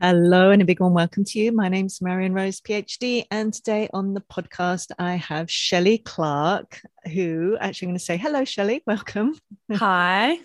[0.00, 1.50] Hello, and a big warm welcome to you.
[1.50, 6.80] My name's Marion Rose, PhD, and today on the podcast I have Shelley Clarke,
[7.12, 8.80] who actually I'm going to say hello, Shelley.
[8.86, 9.36] Welcome.
[9.72, 10.38] Hi.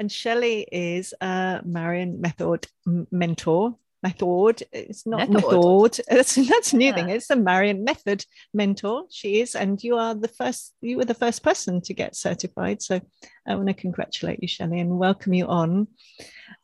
[0.00, 2.66] and Shelley is a Marion Method
[3.12, 3.76] mentor.
[4.20, 4.64] Method.
[4.72, 5.34] It's not method.
[5.34, 6.00] method.
[6.08, 6.94] That's, that's a new yeah.
[6.94, 7.08] thing.
[7.10, 9.04] It's a Marion Method mentor.
[9.10, 10.74] She is, and you are the first.
[10.80, 12.82] You were the first person to get certified.
[12.82, 13.00] So
[13.46, 15.86] I want to congratulate you, Shelley, and welcome you on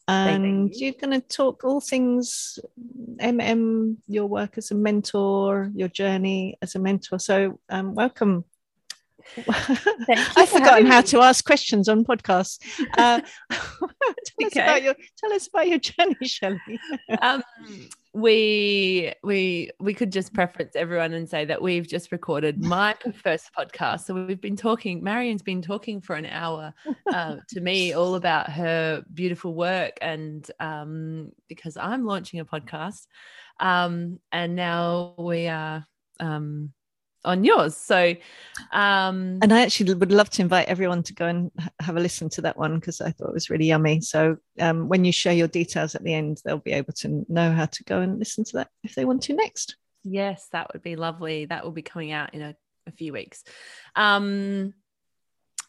[0.08, 0.88] and you.
[0.90, 2.58] are going to talk all things
[3.20, 8.44] mm your work as a mentor your journey as a mentor so um, welcome
[10.36, 11.06] I've forgotten how me.
[11.08, 12.58] to ask questions on podcasts.
[12.96, 13.20] Uh,
[13.50, 13.90] tell,
[14.44, 14.46] okay.
[14.46, 16.58] us about your, tell us about your journey, Shelley.
[17.20, 17.42] um,
[18.14, 23.50] we we we could just preference everyone and say that we've just recorded my first
[23.56, 24.00] podcast.
[24.00, 25.04] So we've been talking.
[25.04, 26.72] Marion's been talking for an hour
[27.12, 33.06] uh, to me all about her beautiful work, and um, because I'm launching a podcast,
[33.60, 35.86] um, and now we are
[36.18, 36.72] um,
[37.28, 37.76] on yours.
[37.76, 38.14] So,
[38.72, 42.28] um, and I actually would love to invite everyone to go and have a listen
[42.30, 44.00] to that one because I thought it was really yummy.
[44.00, 47.52] So, um, when you share your details at the end, they'll be able to know
[47.52, 49.76] how to go and listen to that if they want to next.
[50.02, 51.44] Yes, that would be lovely.
[51.44, 53.44] That will be coming out in a, a few weeks.
[53.94, 54.72] Um,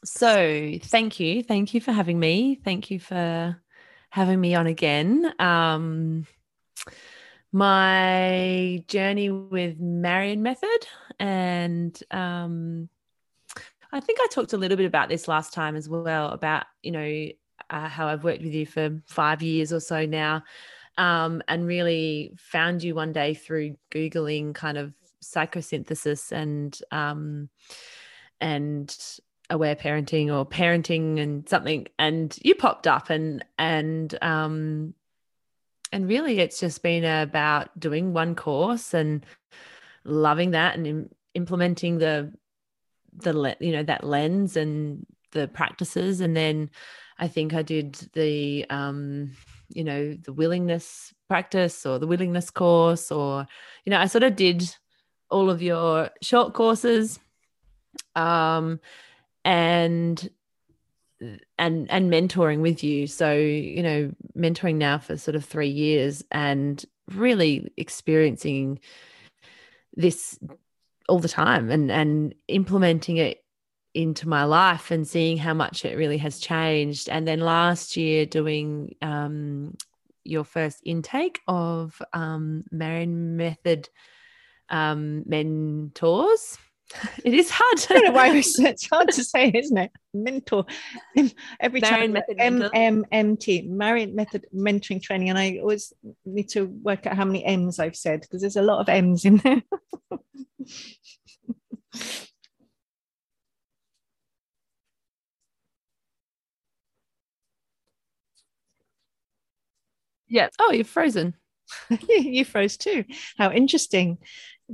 [0.06, 1.44] so, thank you.
[1.44, 2.60] Thank you for having me.
[2.64, 3.62] Thank you for
[4.10, 5.34] having me on again.
[5.38, 6.26] Um,
[7.52, 10.88] my journey with Marion Method.
[11.20, 12.90] And um,
[13.92, 16.92] I think I talked a little bit about this last time as well about, you
[16.92, 17.28] know,
[17.70, 20.44] uh, how I've worked with you for five years or so now.
[20.98, 27.50] Um, and really found you one day through Googling kind of psychosynthesis and um,
[28.42, 28.96] and
[29.50, 34.94] aware parenting or parenting and something and you popped up and and um
[35.92, 39.26] and really it's just been about doing one course and
[40.04, 42.34] loving that and Im- implementing the
[43.14, 46.22] the le- you know that lens and the practices.
[46.22, 46.70] And then
[47.22, 49.32] i think i did the um
[49.68, 53.46] you know the willingness practice or the willingness course or
[53.86, 54.64] you know i sort of did
[55.30, 57.20] all of your short courses.
[58.16, 58.80] Um
[59.46, 60.30] and
[61.58, 63.08] and and mentoring with you.
[63.08, 68.80] So you know mentoring now for sort of 3 years and really experiencing
[69.96, 70.40] this
[71.08, 73.44] all the time and and implementing it
[73.94, 77.10] into my life and seeing how much it really has changed.
[77.10, 79.76] And then last year doing um,
[80.24, 83.90] your first intake of um, Method
[84.70, 86.58] um, mentors
[87.24, 87.80] it is hard.
[87.90, 89.92] I don't know why it's hard to say, isn't it?
[90.14, 90.66] Mentor.
[91.60, 95.94] Every Marion time MMMT, Marion Method Mentoring Training, and I always
[96.26, 99.26] need to work out how many M's I've said because there's a lot of M's
[99.26, 99.62] in there.
[110.28, 110.50] yeah.
[110.60, 111.36] Oh, you're frozen.
[112.10, 113.06] you froze too.
[113.38, 114.18] How interesting.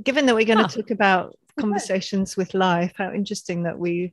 [0.02, 4.12] Given that we're going to talk about conversations with life how interesting that we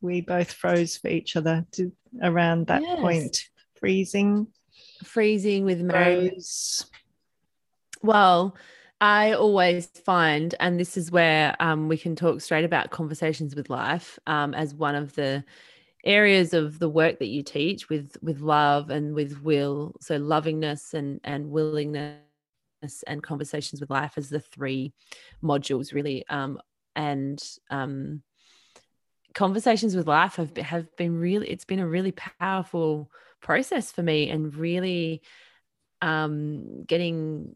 [0.00, 3.00] we both froze for each other to around that yes.
[3.00, 4.46] point freezing
[5.04, 6.86] freezing with Rose.
[8.02, 8.56] well
[9.02, 13.68] I always find, and this is where um, we can talk straight about conversations with
[13.68, 15.42] life um, as one of the
[16.04, 19.96] areas of the work that you teach with with love and with will.
[20.00, 22.20] So lovingness and and willingness
[23.06, 24.92] and conversations with life as the three
[25.42, 26.26] modules really.
[26.28, 26.58] Um,
[26.94, 28.22] and um,
[29.34, 33.10] conversations with life have been, have been really it's been a really powerful
[33.40, 35.22] process for me and really
[36.00, 37.54] um, getting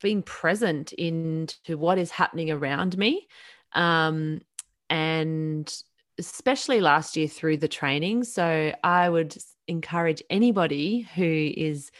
[0.00, 3.28] being present into what is happening around me.
[3.72, 4.40] Um,
[4.88, 5.72] and
[6.18, 8.24] especially last year through the training.
[8.24, 9.36] So i would
[9.68, 11.90] encourage anybody who is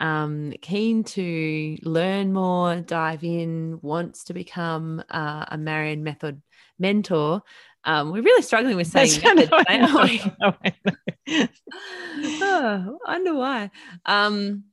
[0.00, 6.42] um, keen to learn more, dive in, wants to become uh, a Marion Method
[6.78, 7.42] mentor,
[7.84, 10.32] um, we're really struggling with saying method, I,
[12.42, 13.70] oh, I wonder why.
[14.04, 14.64] Um,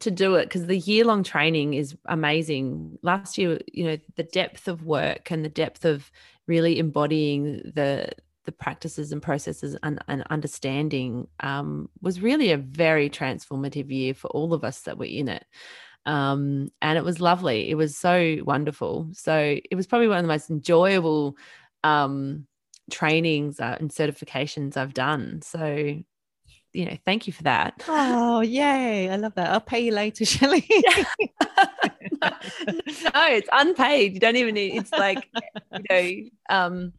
[0.00, 2.98] to do it because the year long training is amazing.
[3.02, 6.10] Last year, you know, the depth of work and the depth of
[6.46, 8.10] really embodying the
[8.44, 14.28] the practices and processes and, and understanding um, was really a very transformative year for
[14.28, 15.44] all of us that were in it.
[16.06, 17.70] Um, and it was lovely.
[17.70, 19.10] It was so wonderful.
[19.12, 21.36] So it was probably one of the most enjoyable
[21.84, 22.46] um,
[22.90, 25.42] trainings uh, and certifications I've done.
[25.42, 26.02] So
[26.72, 27.82] you know, thank you for that.
[27.88, 29.10] Oh, yay.
[29.10, 29.50] I love that.
[29.50, 30.68] I'll pay you later, Shelley.
[32.22, 34.14] no, it's unpaid.
[34.14, 35.28] You don't even need it's like,
[35.72, 36.92] you know, um,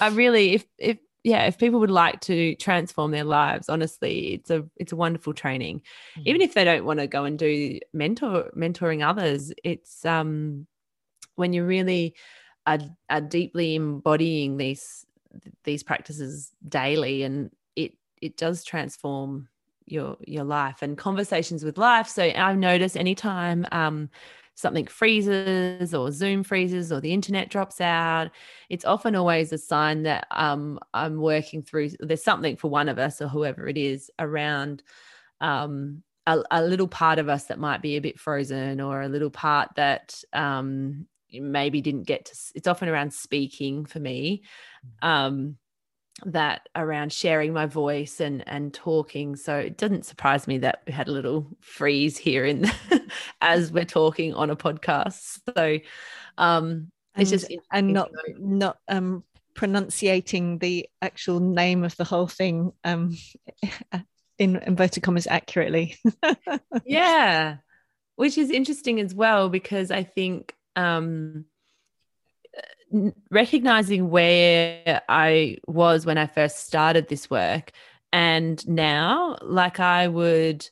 [0.00, 4.50] I really if if yeah, if people would like to transform their lives, honestly, it's
[4.50, 5.82] a it's a wonderful training.
[6.16, 6.22] Mm-hmm.
[6.26, 10.66] Even if they don't want to go and do mentor mentoring others, it's um
[11.36, 12.14] when you really
[12.66, 12.78] are,
[13.10, 15.06] are deeply embodying these
[15.64, 19.48] these practices daily and it it does transform
[19.86, 24.10] your your life and conversations with life so i notice anytime um
[24.54, 28.30] something freezes or zoom freezes or the internet drops out
[28.68, 32.98] it's often always a sign that um i'm working through there's something for one of
[32.98, 34.82] us or whoever it is around
[35.40, 39.08] um a, a little part of us that might be a bit frozen or a
[39.08, 44.42] little part that um maybe didn't get to it's often around speaking for me
[45.02, 45.08] mm.
[45.08, 45.56] um
[46.26, 49.36] that around sharing my voice and and talking.
[49.36, 52.70] So it doesn't surprise me that we had a little freeze here in
[53.40, 55.40] as we're talking on a podcast.
[55.56, 55.78] So
[56.38, 59.24] um it's just and not not um
[59.54, 63.16] pronunciating the actual name of the whole thing um
[64.38, 65.96] in inverted commas accurately.
[66.84, 67.56] Yeah
[68.16, 71.44] which is interesting as well because i think um,
[73.30, 77.72] recognizing where I was when I first started this work
[78.12, 80.68] and now, like I would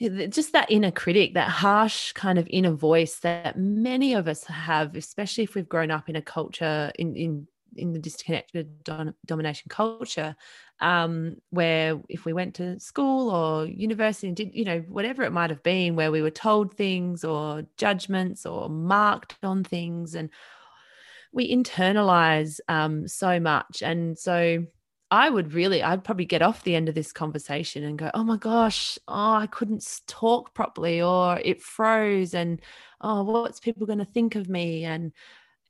[0.00, 4.96] just that inner critic, that harsh kind of inner voice that many of us have,
[4.96, 7.46] especially if we've grown up in a culture in in
[7.76, 8.82] in the disconnected
[9.26, 10.34] domination culture
[10.80, 15.30] um, where if we went to school or university and did you know whatever it
[15.30, 20.30] might have been where we were told things or judgments or marked on things and
[21.32, 24.64] we internalize um, so much and so
[25.12, 28.22] I would really, I'd probably get off the end of this conversation and go, oh
[28.22, 32.60] my gosh, oh, I couldn't talk properly, or it froze, and
[33.00, 34.84] oh, what's people going to think of me?
[34.84, 35.12] And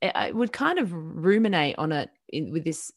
[0.03, 2.91] I would kind of ruminate on it in, with this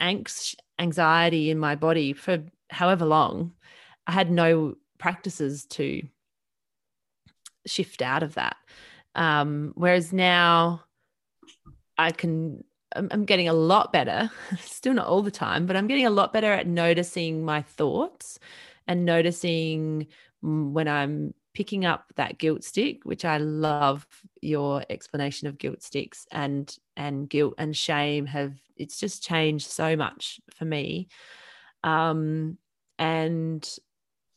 [0.00, 3.52] angst, anxiety in my body for however long.
[4.06, 6.02] I had no practices to
[7.66, 8.56] shift out of that.
[9.14, 10.84] Um, whereas now
[11.98, 12.64] I can,
[12.94, 14.30] I'm, getting a lot better,
[14.60, 18.38] still not all the time, but I'm getting a lot better at noticing my thoughts
[18.86, 20.08] and noticing
[20.42, 24.04] when I'm picking up that guilt stick which i love
[24.42, 29.96] your explanation of guilt sticks and and guilt and shame have it's just changed so
[29.96, 31.08] much for me.
[31.84, 32.58] Um
[32.98, 33.68] and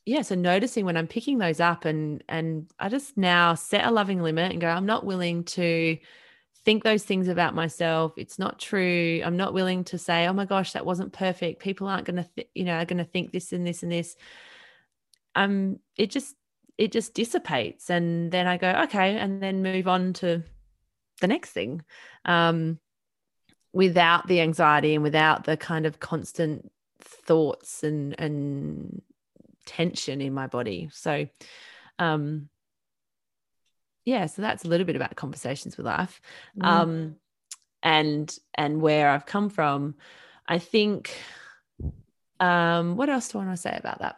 [0.05, 3.91] yeah so noticing when i'm picking those up and and i just now set a
[3.91, 5.97] loving limit and go i'm not willing to
[6.67, 8.11] think those things about myself.
[8.17, 9.21] It's not true.
[9.23, 11.61] I'm not willing to say oh my gosh that wasn't perfect.
[11.61, 13.91] People aren't going to th- you know are going to think this and this and
[13.91, 14.17] this.
[15.33, 16.35] Um it just
[16.77, 20.43] it just dissipates and then i go okay and then move on to
[21.21, 21.83] the next thing
[22.25, 22.77] um,
[23.73, 29.01] without the anxiety and without the kind of constant thoughts and and
[29.65, 30.89] tension in my body.
[30.91, 31.27] So
[31.97, 32.49] um
[34.07, 36.21] yeah so that's a little bit about conversations with life
[36.57, 36.65] mm.
[36.65, 37.15] um
[37.83, 39.95] and and where i've come from
[40.47, 41.15] i think
[42.39, 44.17] um what else do i want to say about that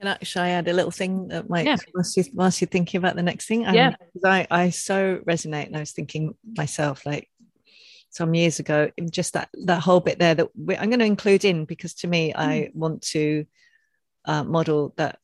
[0.00, 1.76] can I, should I add a little thing that might yeah.
[1.94, 3.64] whilst, you, whilst you're thinking about the next thing?
[3.64, 3.94] Um, yeah.
[4.24, 7.30] I, I so resonate and I was thinking myself like
[8.10, 10.48] some years ago, in just that that whole bit there that
[10.78, 12.38] I'm going to include in because to me, mm.
[12.38, 13.44] I want to
[14.24, 15.18] uh, model that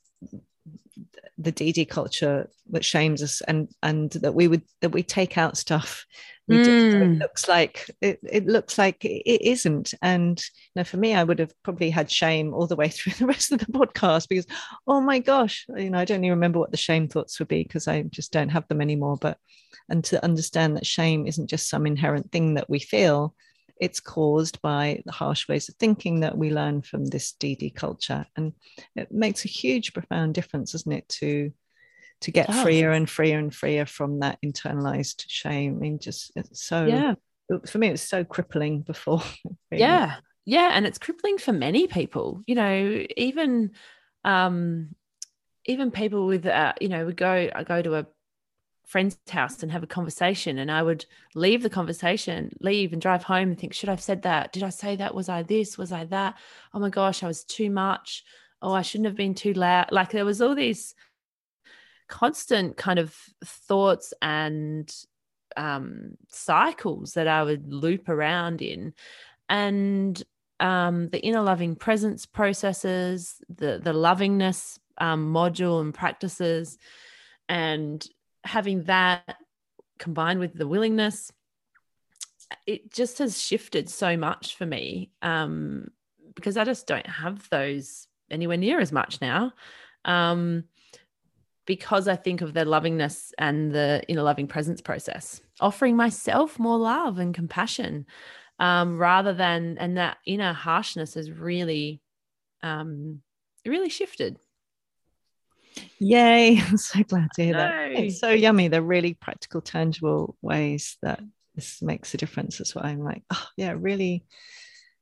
[1.38, 5.56] the DD culture that shames us and and that we would that we take out
[5.56, 6.04] stuff.
[6.50, 7.14] Mm.
[7.14, 9.94] it looks like it, it looks like it isn't.
[10.02, 13.12] And you know for me I would have probably had shame all the way through
[13.14, 14.46] the rest of the podcast because
[14.86, 17.62] oh my gosh you know I don't even remember what the shame thoughts would be
[17.62, 19.16] because I just don't have them anymore.
[19.16, 19.38] But
[19.88, 23.34] and to understand that shame isn't just some inherent thing that we feel
[23.80, 28.26] it's caused by the harsh ways of thinking that we learn from this DD culture.
[28.36, 28.52] And
[28.94, 31.52] it makes a huge, profound difference, doesn't it, to
[32.20, 35.76] to get freer and freer and freer from that internalized shame.
[35.76, 37.14] I mean, just it's so yeah.
[37.66, 39.22] For me, it was so crippling before.
[39.72, 39.82] Really.
[39.82, 42.42] Yeah, yeah, and it's crippling for many people.
[42.46, 43.70] You know, even
[44.24, 44.94] um,
[45.64, 48.06] even people with uh, you know, we go I go to a
[48.90, 51.06] friend's house and have a conversation and I would
[51.36, 54.52] leave the conversation, leave and drive home and think, should I have said that?
[54.52, 55.14] Did I say that?
[55.14, 55.78] Was I this?
[55.78, 56.34] Was I that?
[56.74, 58.24] Oh my gosh, I was too much.
[58.60, 59.92] Oh, I shouldn't have been too loud.
[59.92, 60.96] Like there was all these
[62.08, 64.92] constant kind of thoughts and
[65.56, 68.92] um, cycles that I would loop around in.
[69.48, 70.20] And
[70.58, 76.76] um, the inner loving presence processes, the the lovingness um, module and practices,
[77.48, 78.04] and
[78.44, 79.36] having that
[79.98, 81.32] combined with the willingness,
[82.66, 85.88] it just has shifted so much for me um,
[86.34, 89.52] because I just don't have those anywhere near as much now.
[90.04, 90.64] Um,
[91.66, 96.78] because I think of the lovingness and the inner loving presence process, offering myself more
[96.78, 98.06] love and compassion
[98.58, 102.00] um, rather than, and that inner harshness has really,
[102.62, 103.22] um,
[103.64, 104.38] really shifted.
[105.98, 106.58] Yay.
[106.66, 107.92] I'm so glad to hear that.
[107.92, 108.68] It's so yummy.
[108.68, 111.20] They're really practical, tangible ways that
[111.54, 112.58] this makes a difference.
[112.58, 114.24] That's why I'm like, oh, yeah, really.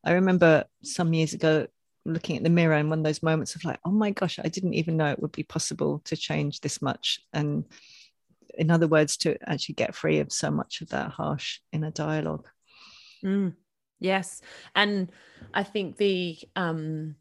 [0.04, 1.66] I remember some years ago
[2.04, 4.48] looking at the mirror and one of those moments of like, oh my gosh, I
[4.48, 7.20] didn't even know it would be possible to change this much.
[7.32, 7.64] And
[8.56, 12.48] in other words, to actually get free of so much of that harsh inner dialogue.
[13.24, 13.54] Mm,
[14.00, 14.40] yes.
[14.74, 15.12] And
[15.52, 17.16] I think the um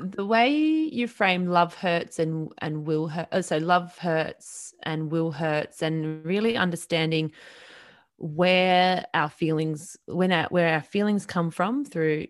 [0.00, 5.10] the way you frame love hurts and and will hurt oh, so love hurts and
[5.10, 7.32] will hurts and really understanding
[8.18, 12.26] where our feelings when our, where our feelings come from through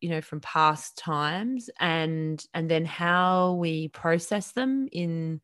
[0.00, 5.40] you know from past times and and then how we process them in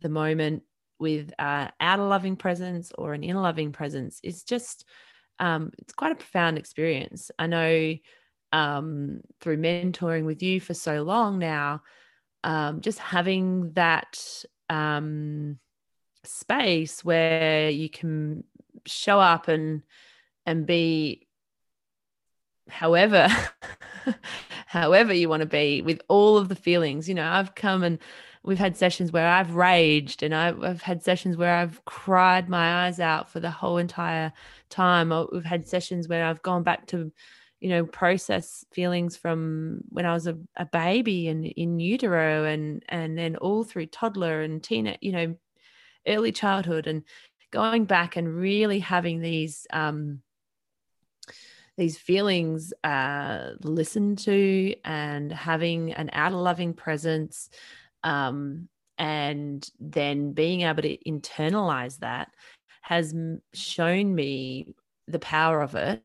[0.00, 0.62] the moment
[0.98, 4.84] with uh, outer loving presence or an inner loving presence is just
[5.38, 7.30] um, it's quite a profound experience.
[7.38, 7.94] I know
[8.52, 11.82] um, through mentoring with you for so long now
[12.44, 15.58] um, just having that um,
[16.24, 18.44] space where you can
[18.86, 19.82] show up and
[20.44, 21.26] and be
[22.68, 23.28] however
[24.66, 27.08] however you want to be with all of the feelings.
[27.08, 27.98] You know i've come and
[28.42, 32.86] we've had sessions where i've raged and I've, I've had sessions where i've cried my
[32.86, 34.32] eyes out for the whole entire
[34.68, 35.12] time.
[35.32, 37.12] We've had sessions where i've gone back to
[37.62, 42.84] you know process feelings from when i was a, a baby and in utero and
[42.88, 45.36] and then all through toddler and teen you know
[46.08, 47.04] early childhood and
[47.52, 50.20] going back and really having these um
[51.76, 57.48] these feelings uh, listened to and having an outer loving presence
[58.04, 62.28] um, and then being able to internalize that
[62.82, 63.14] has
[63.54, 64.74] shown me
[65.08, 66.02] the power of it.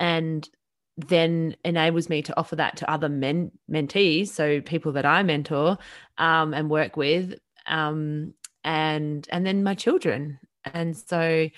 [0.00, 0.48] And
[0.96, 5.76] then enables me to offer that to other men mentees so people that i mentor
[6.18, 7.34] um, and work with
[7.66, 8.32] um,
[8.66, 10.38] and and then my children.
[10.64, 11.48] And so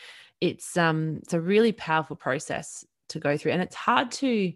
[0.41, 4.53] it's um it's a really powerful process to go through and it's hard to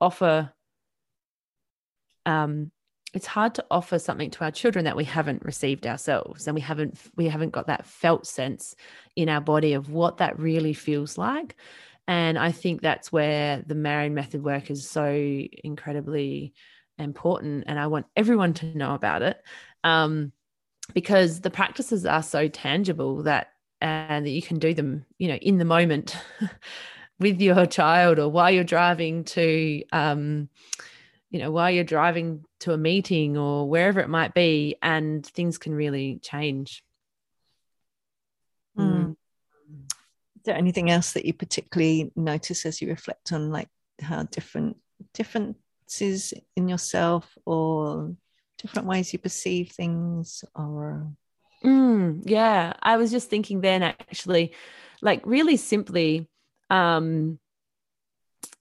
[0.00, 0.50] offer
[2.24, 2.70] um
[3.12, 6.60] it's hard to offer something to our children that we haven't received ourselves and we
[6.60, 8.74] haven't we haven't got that felt sense
[9.16, 11.56] in our body of what that really feels like
[12.08, 15.06] and i think that's where the Marion method work is so
[15.62, 16.54] incredibly
[16.98, 19.40] important and i want everyone to know about it
[19.84, 20.32] um,
[20.92, 23.48] because the practices are so tangible that
[23.80, 26.16] and that you can do them you know in the moment
[27.20, 30.48] with your child or while you're driving to um,
[31.30, 35.58] you know while you're driving to a meeting or wherever it might be and things
[35.58, 36.82] can really change
[38.76, 39.17] mm.
[40.48, 43.68] There anything else that you particularly notice as you reflect on like
[44.00, 44.76] how different
[45.14, 48.14] differences in yourself or
[48.58, 51.06] different ways you perceive things or
[51.64, 54.52] mm, yeah i was just thinking then actually
[55.00, 56.28] like really simply
[56.70, 57.38] um,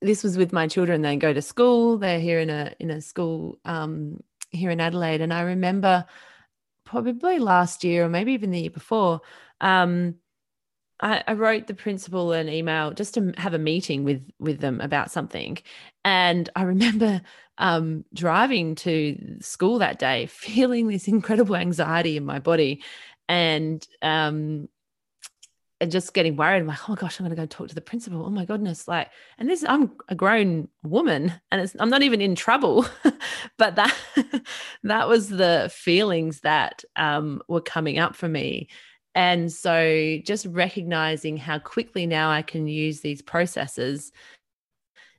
[0.02, 1.02] this was with my children.
[1.02, 1.98] They go to school.
[1.98, 6.06] They're here in a in a school um, here in Adelaide, and I remember
[6.84, 9.22] probably last year or maybe even the year before.
[9.60, 10.16] Um,
[11.00, 14.82] I, I, wrote the principal an email just to have a meeting with with them
[14.82, 15.58] about something,
[16.04, 17.22] and I remember
[17.58, 22.84] um, driving to school that day, feeling this incredible anxiety in my body,
[23.30, 24.70] and um,
[25.80, 26.60] and just getting worried.
[26.60, 28.26] I'm like, oh my gosh, I'm going to go talk to the principal.
[28.26, 28.88] Oh my goodness.
[28.88, 32.86] Like, and this, I'm a grown woman and I'm not even in trouble.
[33.58, 33.96] but that,
[34.84, 38.70] that was the feelings that um, were coming up for me.
[39.18, 44.12] And so just recognizing how quickly now I can use these processes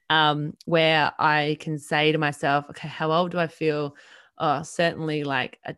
[0.09, 3.97] um, where I can say to myself, okay, how old do I feel?
[4.39, 5.75] Oh, certainly like a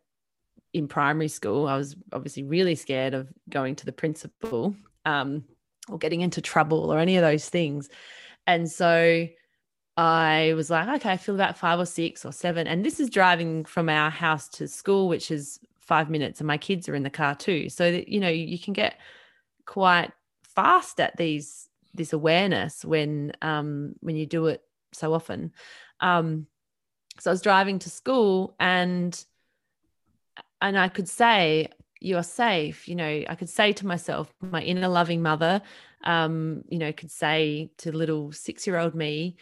[0.73, 5.43] in primary school, I was obviously really scared of going to the principal um,
[5.89, 7.89] or getting into trouble or any of those things.
[8.47, 9.27] And so
[9.97, 12.67] I was like, okay, I feel about five or six or seven.
[12.67, 15.59] And this is driving from our house to school, which is
[15.91, 17.69] five minutes, and my kids are in the car too.
[17.69, 18.95] So that, you know, you can get
[19.67, 20.13] quite
[20.55, 25.53] fast at these this awareness when um when you do it so often.
[26.01, 26.47] Um,
[27.19, 29.13] so I was driving to school and
[30.61, 31.69] and I could say,
[32.01, 32.89] You're safe.
[32.89, 35.61] You know, I could say to myself, my inner loving mother,
[36.05, 39.37] um, you know, could say to little six-year-old me,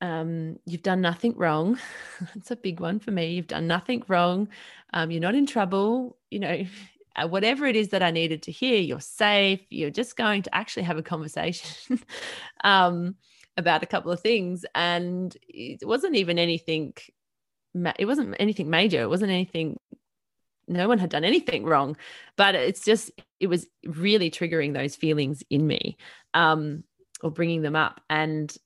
[0.00, 1.78] um, you've done nothing wrong.
[2.34, 3.32] That's a big one for me.
[3.32, 4.48] You've done nothing wrong.
[4.92, 6.16] Um, you're not in trouble.
[6.30, 6.64] You know,
[7.26, 9.60] whatever it is that I needed to hear, you're safe.
[9.70, 12.00] You're just going to actually have a conversation
[12.64, 13.16] um,
[13.56, 14.64] about a couple of things.
[14.74, 16.94] And it wasn't even anything,
[17.98, 19.02] it wasn't anything major.
[19.02, 19.78] It wasn't anything,
[20.68, 21.96] no one had done anything wrong.
[22.36, 25.96] But it's just, it was really triggering those feelings in me
[26.34, 26.84] um,
[27.20, 28.00] or bringing them up.
[28.08, 28.56] And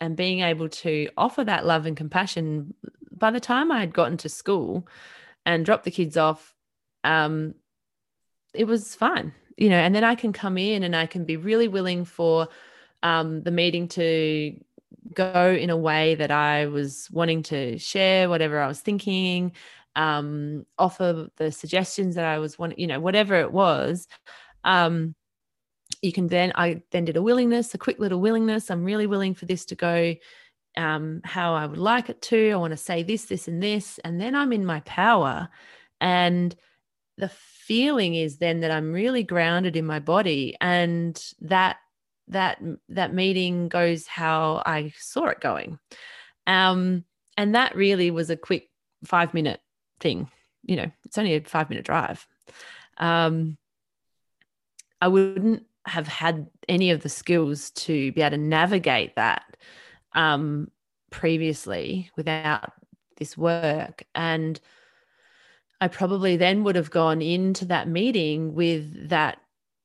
[0.00, 2.74] and being able to offer that love and compassion
[3.12, 4.86] by the time I had gotten to school
[5.44, 6.54] and dropped the kids off,
[7.04, 7.54] um,
[8.54, 9.76] it was fine, you know.
[9.76, 12.48] And then I can come in and I can be really willing for
[13.02, 14.58] um, the meeting to
[15.14, 19.52] go in a way that I was wanting to share whatever I was thinking,
[19.96, 24.06] um, offer the suggestions that I was wanting, you know, whatever it was.
[24.64, 25.14] Um,
[26.02, 29.34] you can then i then did a willingness a quick little willingness i'm really willing
[29.34, 30.14] for this to go
[30.76, 32.52] um, how i would like it to.
[32.52, 35.48] I want to say this this and this and then i'm in my power.
[36.00, 36.54] And
[37.16, 41.78] the feeling is then that i'm really grounded in my body and that
[42.28, 45.78] that that meeting goes how i saw it going.
[46.46, 47.04] Um
[47.36, 48.70] and that really was a quick
[49.04, 49.60] five minute
[50.00, 50.30] thing
[50.64, 52.26] you know it's only a five minute drive.
[52.98, 53.58] Um
[55.00, 59.56] i wouldn't have had any of the skills to be able to navigate that
[60.14, 60.70] um,
[61.10, 62.72] previously without
[63.16, 64.04] this work.
[64.14, 64.60] And
[65.80, 69.38] I probably then would have gone into that meeting with that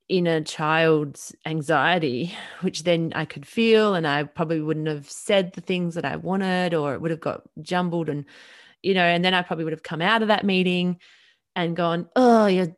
[0.10, 5.62] inner child's anxiety, which then I could feel, and I probably wouldn't have said the
[5.62, 8.10] things that I wanted, or it would have got jumbled.
[8.10, 8.26] And,
[8.82, 11.00] you know, and then I probably would have come out of that meeting
[11.56, 12.76] and gone, Oh, you're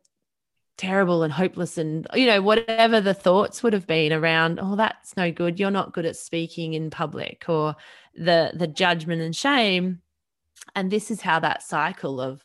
[0.76, 5.16] terrible and hopeless and you know whatever the thoughts would have been around oh that's
[5.16, 5.58] no good.
[5.58, 7.76] You're not good at speaking in public or
[8.14, 10.02] the the judgment and shame.
[10.74, 12.44] And this is how that cycle of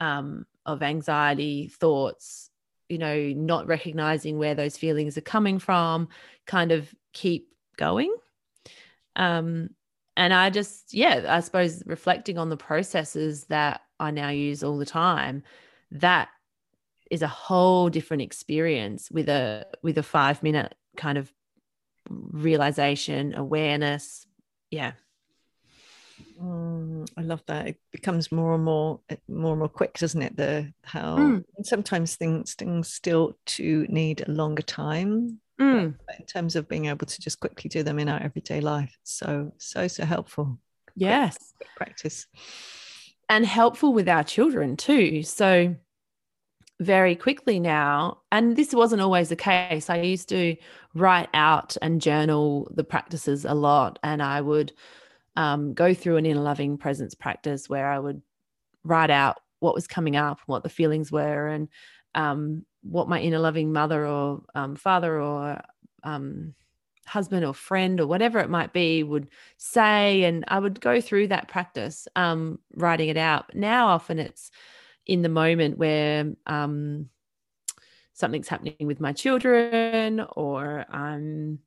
[0.00, 2.50] um of anxiety thoughts
[2.88, 6.08] you know not recognizing where those feelings are coming from
[6.46, 8.14] kind of keep going.
[9.16, 9.70] Um
[10.18, 14.76] and i just yeah i suppose reflecting on the processes that i now use all
[14.76, 15.42] the time
[15.92, 16.28] that
[17.10, 21.32] is a whole different experience with a with a five minute kind of
[22.08, 24.26] realization awareness.
[24.70, 24.92] Yeah.
[26.40, 27.68] Mm, i love that.
[27.68, 30.36] It becomes more and more more and more quick doesn't it?
[30.36, 31.44] The how mm.
[31.62, 35.94] sometimes things things still to need a longer time mm.
[36.18, 39.52] in terms of being able to just quickly do them in our everyday life so
[39.58, 40.58] so so helpful.
[40.96, 41.36] Yes.
[41.36, 42.26] quick, quick practice.
[43.28, 45.22] And helpful with our children too.
[45.22, 45.76] So
[46.80, 48.18] very quickly now.
[48.30, 49.90] And this wasn't always the case.
[49.90, 50.56] I used to
[50.94, 53.98] write out and journal the practices a lot.
[54.02, 54.72] And I would
[55.36, 58.22] um, go through an inner loving presence practice where I would
[58.84, 61.68] write out what was coming up, what the feelings were, and
[62.14, 65.60] um, what my inner loving mother or um, father or
[66.04, 66.54] um,
[67.06, 70.22] husband or friend or whatever it might be would say.
[70.22, 73.54] And I would go through that practice, um, writing it out.
[73.54, 74.50] Now, often it's
[75.08, 77.08] in the moment where um,
[78.12, 81.58] something's happening with my children, or um,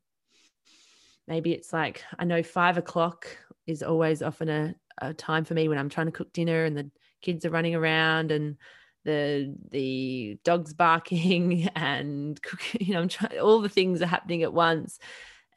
[1.27, 3.27] maybe it's like I know five o'clock
[3.67, 6.77] is always often a, a time for me when I'm trying to cook dinner and
[6.77, 6.89] the
[7.21, 8.57] kids are running around and
[9.03, 12.39] the the dog's barking and
[12.79, 14.99] you know I'm trying all the things are happening at once.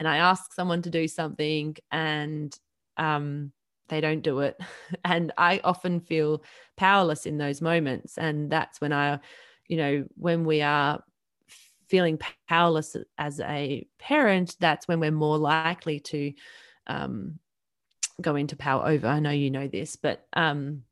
[0.00, 2.56] And I ask someone to do something and
[2.96, 3.52] um
[3.88, 4.58] they don't do it.
[5.04, 6.42] And i often feel
[6.76, 8.18] powerless in those moments.
[8.18, 9.18] And that's when i
[9.68, 11.02] you know when we are
[11.88, 12.18] feeling
[12.48, 16.32] powerless as a parent that's when we're more likely to
[16.86, 17.38] um,
[18.20, 19.06] go into power over.
[19.06, 20.82] I know you know this but um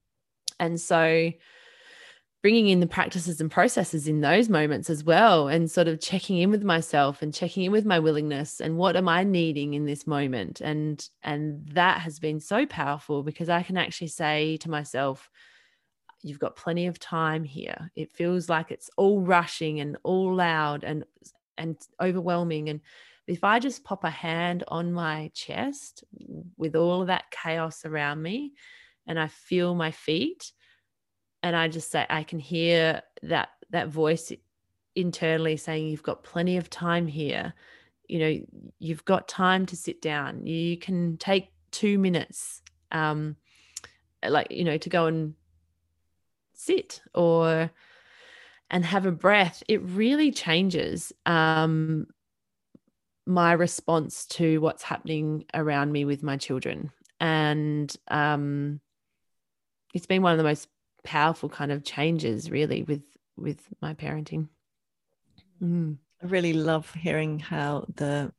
[0.60, 1.30] and so
[2.42, 6.38] bringing in the practices and processes in those moments as well and sort of checking
[6.38, 9.86] in with myself and checking in with my willingness and what am i needing in
[9.86, 10.60] this moment?
[10.60, 15.30] And and that has been so powerful because i can actually say to myself
[16.24, 17.90] you've got plenty of time here.
[17.96, 21.04] It feels like it's all rushing and all loud and
[21.58, 22.68] and overwhelming.
[22.68, 22.80] And
[23.26, 26.04] if i just pop a hand on my chest
[26.56, 28.52] with all of that chaos around me
[29.06, 30.52] and i feel my feet
[31.42, 34.32] and I just say I can hear that that voice
[34.94, 37.54] internally saying you've got plenty of time here.
[38.08, 38.46] You know
[38.78, 40.46] you've got time to sit down.
[40.46, 43.36] You can take two minutes um
[44.26, 45.34] like you know to go and
[46.52, 47.70] sit or
[48.70, 49.62] and have a breath.
[49.68, 52.06] It really changes um
[53.24, 56.90] my response to what's happening around me with my children.
[57.20, 58.80] And um
[59.94, 60.68] it's been one of the most
[61.04, 63.02] powerful kind of changes really with
[63.36, 64.48] with my parenting.
[65.62, 65.98] Mm.
[66.22, 68.32] i really love hearing how the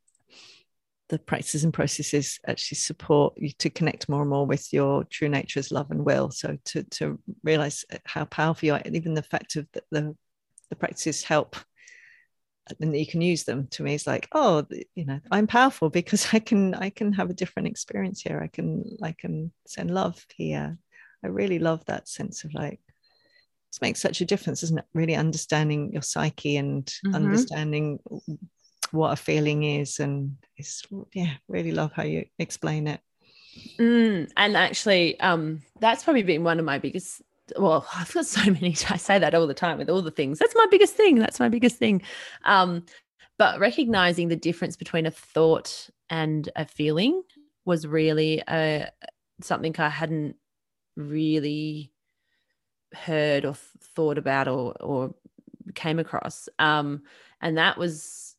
[1.08, 5.28] the practices and processes actually support you to connect more and more with your true
[5.28, 6.30] nature's love and will.
[6.30, 10.16] So to to realize how powerful you are even the fact of the, the,
[10.70, 11.56] the practices help
[12.80, 13.66] and that you can use them.
[13.68, 17.30] To me is like oh you know i'm powerful because i can i can have
[17.30, 18.40] a different experience here.
[18.42, 20.78] I can i can send love here
[21.24, 22.80] i really love that sense of like
[23.76, 24.84] it makes such a difference isn't it?
[24.94, 27.14] Really understanding your psyche and mm-hmm.
[27.14, 27.98] understanding
[28.90, 33.00] what a feeling is and it's yeah really love how you explain it.
[33.78, 37.22] Mm, and actually um that's probably been one of my biggest
[37.58, 40.38] well i've got so many i say that all the time with all the things.
[40.38, 42.02] That's my biggest thing that's my biggest thing.
[42.44, 42.84] Um
[43.36, 47.22] but recognizing the difference between a thought and a feeling
[47.64, 49.06] was really a uh,
[49.40, 50.36] something i hadn't
[50.96, 51.92] really
[52.94, 55.14] heard or thought about or or
[55.74, 56.48] came across.
[56.58, 57.02] Um
[57.40, 58.36] and that was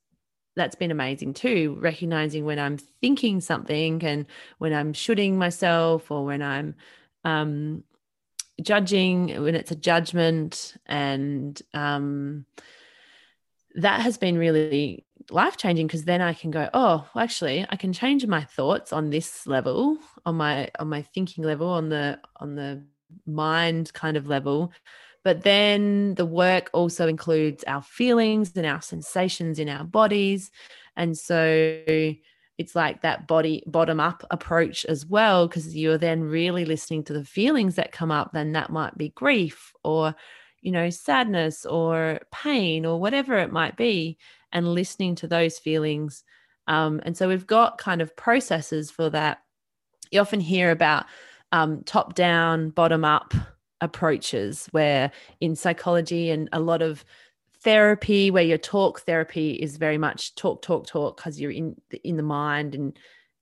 [0.55, 4.25] that's been amazing too recognizing when i'm thinking something and
[4.57, 6.75] when i'm shooting myself or when i'm
[7.25, 7.83] um,
[8.61, 12.45] judging when it's a judgment and um,
[13.75, 17.75] that has been really life changing because then i can go oh well, actually i
[17.75, 22.19] can change my thoughts on this level on my on my thinking level on the
[22.37, 22.83] on the
[23.25, 24.71] mind kind of level
[25.25, 30.51] but then the work also includes our feelings and our sensations in our bodies.
[30.95, 31.35] And so
[32.59, 37.13] it's like that body bottom up approach as well, because you're then really listening to
[37.13, 38.33] the feelings that come up.
[38.33, 40.15] Then that might be grief or,
[40.61, 44.19] you know, sadness or pain or whatever it might be,
[44.55, 46.23] and listening to those feelings.
[46.67, 49.43] Um, and so we've got kind of processes for that.
[50.11, 51.05] You often hear about
[51.51, 53.33] um, top down, bottom up
[53.81, 57.03] approaches where in psychology and a lot of
[57.59, 61.99] therapy where your talk therapy is very much talk talk talk because you're in the,
[62.07, 62.97] in the mind and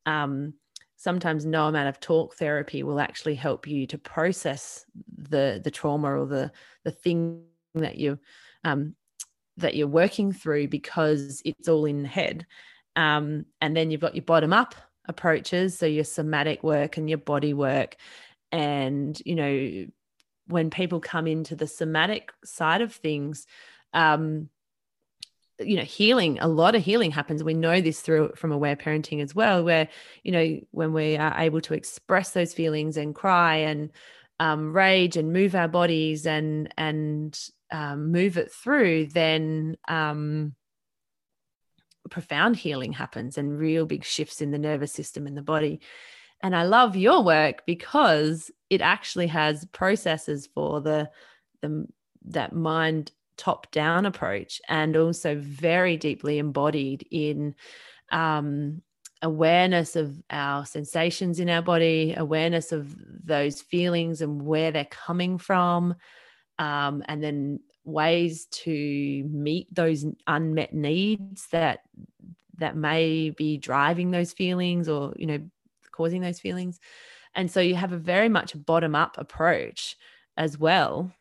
[0.07, 0.53] um,
[0.95, 4.85] sometimes no amount of talk therapy will actually help you to process
[5.17, 6.51] the the trauma or the
[6.83, 7.43] the thing
[7.75, 8.17] that you
[8.63, 8.95] um,
[9.57, 12.45] that you're working through because it's all in the head.
[12.95, 17.17] Um, and then you've got your bottom up approaches so your somatic work and your
[17.17, 17.95] body work.
[18.51, 19.85] And you know
[20.47, 23.47] when people come into the somatic side of things
[23.93, 24.49] um,
[25.59, 27.43] you know healing a lot of healing happens.
[27.43, 29.87] We know this through from aware parenting as well where
[30.23, 33.91] you know when we are able to express those feelings and cry and
[34.39, 37.39] um, rage and move our bodies and and
[37.73, 40.55] um, move it through then um,
[42.09, 45.81] profound healing happens and real big shifts in the nervous system and the body.
[46.41, 51.09] And I love your work because it actually has processes for the
[51.61, 51.87] the
[52.25, 57.55] that mind top down approach and also very deeply embodied in
[58.11, 58.81] um,
[59.21, 65.37] awareness of our sensations in our body, awareness of those feelings and where they're coming
[65.37, 65.95] from,
[66.59, 68.71] um, and then ways to
[69.29, 71.81] meet those unmet needs that
[72.57, 75.39] that may be driving those feelings or you know
[75.91, 76.79] causing those feelings.
[77.35, 79.97] And so you have a very much bottom up approach
[80.37, 81.11] as well.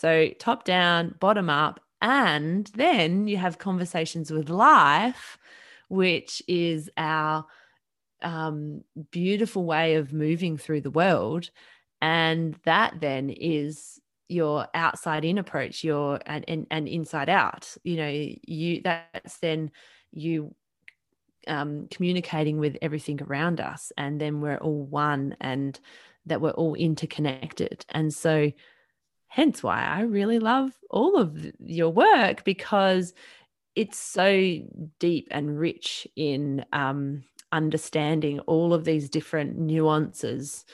[0.00, 5.38] So top down, bottom up, and then you have conversations with life,
[5.88, 7.46] which is our
[8.22, 11.50] um, beautiful way of moving through the world.
[12.02, 17.76] And that then is your outside in approach, your and, and, and inside out.
[17.84, 19.70] You know, you that's then
[20.12, 20.54] you
[21.46, 25.78] um, communicating with everything around us and then we're all one and
[26.26, 28.50] that we're all interconnected and so
[29.28, 33.14] hence why i really love all of your work because
[33.76, 34.58] it's so
[34.98, 40.64] deep and rich in um, understanding all of these different nuances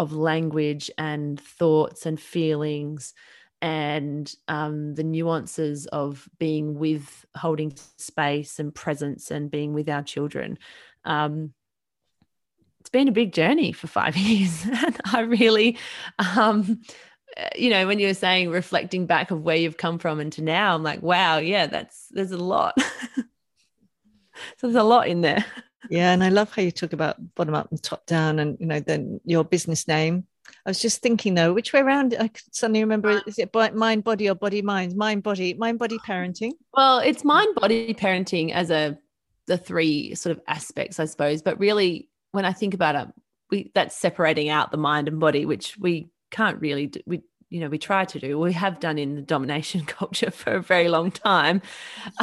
[0.00, 3.12] of language and thoughts and feelings
[3.60, 10.02] and um, the nuances of being with holding space and presence and being with our
[10.02, 10.58] children.
[11.04, 11.52] Um,
[12.80, 14.64] it's been a big journey for five years.
[14.64, 15.76] and I really,
[16.18, 16.80] um,
[17.54, 20.42] you know, when you were saying reflecting back of where you've come from and to
[20.42, 22.72] now, I'm like, wow, yeah, that's there's a lot.
[23.16, 23.22] so
[24.62, 25.44] there's a lot in there.
[25.88, 28.66] Yeah, and I love how you talk about bottom up and top down, and you
[28.66, 30.26] know, then your business name.
[30.66, 32.14] I was just thinking though, which way around?
[32.18, 34.96] I suddenly remember: is it mind, body, or body, mind?
[34.96, 36.52] Mind, body, mind, body parenting.
[36.74, 38.98] Well, it's mind, body parenting as a
[39.46, 41.42] the three sort of aspects, I suppose.
[41.42, 43.08] But really, when I think about it,
[43.50, 47.00] we that's separating out the mind and body, which we can't really do.
[47.06, 48.38] We you know we try to do.
[48.38, 51.62] We have done in the domination culture for a very long time.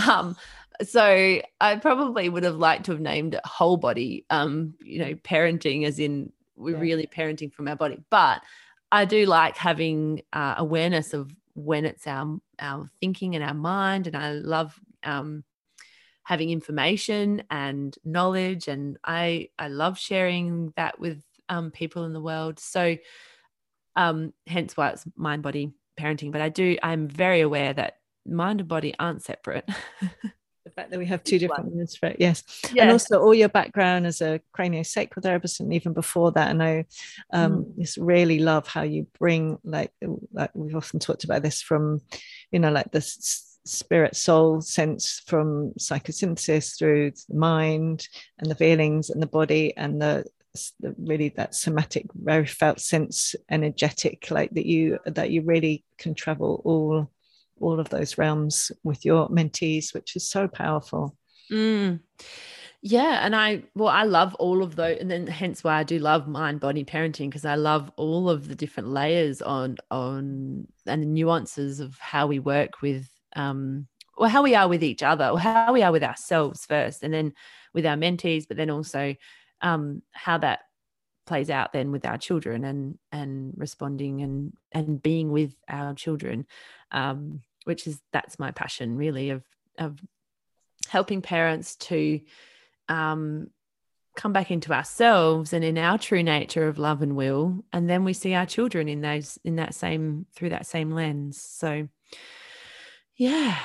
[0.08, 0.36] Um,
[0.84, 5.13] so I probably would have liked to have named it whole body, um, you know,
[5.16, 6.82] parenting as in we're yeah.
[6.82, 8.00] really parenting from our body.
[8.10, 8.42] But
[8.92, 14.08] I do like having uh, awareness of when it's our our thinking and our mind,
[14.08, 15.44] and I love um,
[16.24, 22.22] having information and knowledge, and I I love sharing that with um, people in the
[22.22, 22.60] world.
[22.60, 22.98] So,
[23.96, 26.32] um, hence why it's mind body parenting.
[26.32, 29.68] But I do I'm very aware that mind and body aren't separate.
[30.67, 32.43] the fact that we have two different words for it yes.
[32.77, 36.86] and also all your background as a craniosacral therapist and even before that And i
[37.32, 37.80] um mm.
[37.80, 39.91] just really love how you bring like
[40.34, 42.01] like we've often talked about this from
[42.51, 48.08] you know like the spirit soul sense from psychosynthesis through the mind
[48.39, 50.25] and the feelings and the body and the
[50.97, 56.62] really that somatic very felt sense energetic like that you that you really can travel
[56.65, 57.10] all
[57.60, 61.15] all of those realms with your mentees, which is so powerful.
[61.52, 62.02] Mm.
[62.82, 65.98] Yeah, and I well, I love all of those, and then hence why I do
[65.98, 71.02] love mind body parenting because I love all of the different layers on on and
[71.02, 75.28] the nuances of how we work with um or how we are with each other
[75.28, 77.34] or how we are with ourselves first, and then
[77.74, 79.15] with our mentees, but then also
[79.62, 80.60] um how that
[81.26, 86.46] plays out then with our children and and responding and and being with our children
[86.91, 89.43] um which is that's my passion really of
[89.77, 89.99] of
[90.88, 92.21] helping parents to
[92.88, 93.49] um,
[94.15, 97.63] come back into ourselves and in our true nature of love and will.
[97.71, 101.41] And then we see our children in those in that same through that same lens.
[101.41, 101.88] So
[103.15, 103.58] yeah.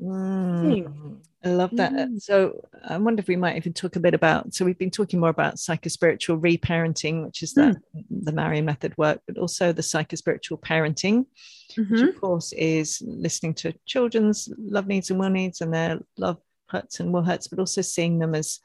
[0.00, 2.20] Mm, i love that mm.
[2.20, 5.18] so i wonder if we might even talk a bit about so we've been talking
[5.20, 8.04] more about psychospiritual reparenting which is the mm.
[8.24, 11.24] the marion method work but also the psychospiritual parenting
[11.72, 11.92] mm-hmm.
[11.92, 16.38] which of course is listening to children's love needs and will needs and their love
[16.70, 18.60] hurts and will hurts, but also seeing them as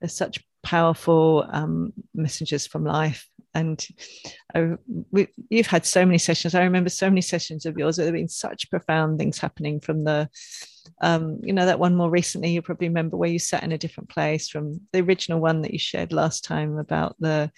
[0.00, 3.28] as such powerful um, messengers from life.
[3.54, 3.84] And
[4.54, 4.74] I,
[5.10, 6.54] we, you've had so many sessions.
[6.54, 7.96] I remember so many sessions of yours.
[7.96, 10.28] There have been such profound things happening from the,
[11.00, 12.50] um, you know, that one more recently.
[12.50, 15.72] You probably remember where you sat in a different place from the original one that
[15.72, 17.50] you shared last time about the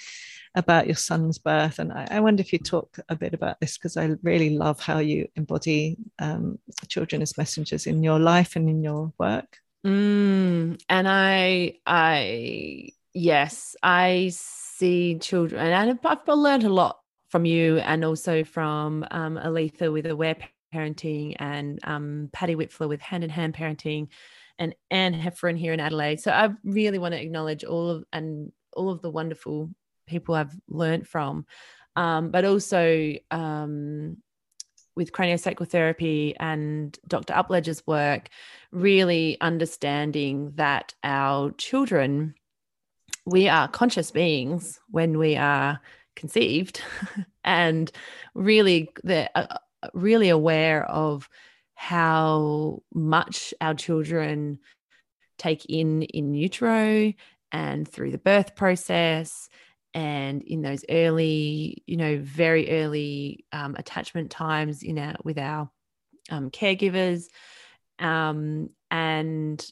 [0.55, 1.79] about your son's birth.
[1.79, 4.81] And I, I wonder if you talk a bit about this because I really love
[4.81, 9.59] how you embody um, children as messengers in your life and in your work.
[9.87, 17.45] Mm, and I, I, yes, I see children, and I've, I've learned a lot from
[17.45, 20.37] you and also from um, Aletha with aware
[20.75, 24.09] parenting and um, Patty Wipfler with hand in hand parenting
[24.59, 26.21] and Anne Hefferon here in Adelaide.
[26.21, 29.71] So I really want to acknowledge all of and all of the wonderful
[30.07, 31.47] people I've learned from,
[31.97, 34.19] um, but also um,
[34.97, 37.33] with craniosacral therapy and Dr.
[37.33, 38.29] Upledger's work,
[38.71, 42.35] really understanding that our children,
[43.25, 45.81] we are conscious beings when we are
[46.17, 46.83] conceived,
[47.45, 47.91] and
[48.35, 49.59] really they're uh,
[49.95, 51.29] really aware of
[51.75, 54.59] how much our children
[55.39, 57.13] take in in utero
[57.53, 59.49] and through the birth process
[59.95, 65.71] and in those early you know very early um, attachment times in our with our
[66.31, 67.25] um, caregivers.
[67.99, 69.65] Um, and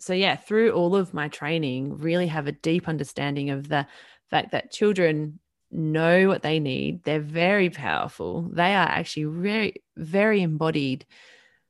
[0.00, 3.86] so yeah through all of my training really have a deep understanding of the
[4.30, 5.38] fact that children
[5.70, 7.04] know what they need.
[7.04, 8.48] They're very powerful.
[8.52, 11.06] They are actually very very embodied.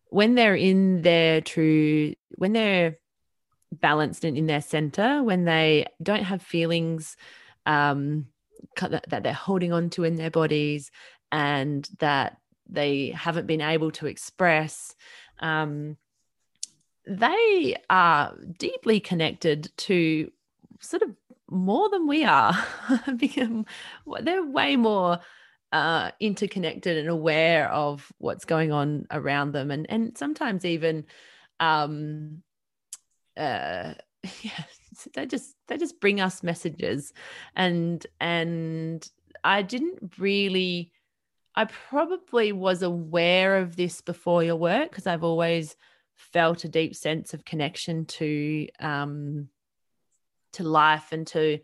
[0.08, 2.98] When they're in their true when they're
[3.72, 7.16] balanced and in their center when they don't have feelings
[7.66, 8.26] um,
[8.80, 10.90] that they're holding on to in their bodies
[11.30, 14.94] and that they haven't been able to express
[15.38, 15.96] um,
[17.06, 20.30] they are deeply connected to
[20.80, 21.10] sort of
[21.50, 22.56] more than we are.
[23.06, 25.18] They're way more
[25.72, 31.04] uh, interconnected and aware of what's going on around them and and sometimes even
[31.60, 32.42] um,
[33.36, 33.94] uh
[34.42, 34.64] yeah
[35.14, 37.12] they just they just bring us messages.
[37.54, 39.08] And and
[39.42, 40.92] i didn't really
[41.54, 45.76] i probably was aware of this before your work because i've always
[46.14, 49.48] felt a deep sense of connection to um
[50.52, 51.58] to life and to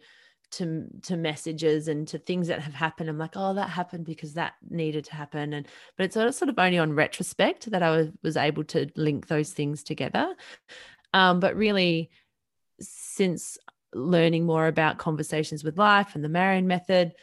[0.53, 3.09] to to messages and to things that have happened.
[3.09, 5.53] I'm like oh that happened because that needed to happen.
[5.53, 9.27] And but it's sort of only on retrospect that i was, was able to link
[9.27, 10.35] those things together.
[11.13, 12.11] Um, but really
[12.81, 13.59] since
[13.95, 17.15] learning more about conversations with life and the marion method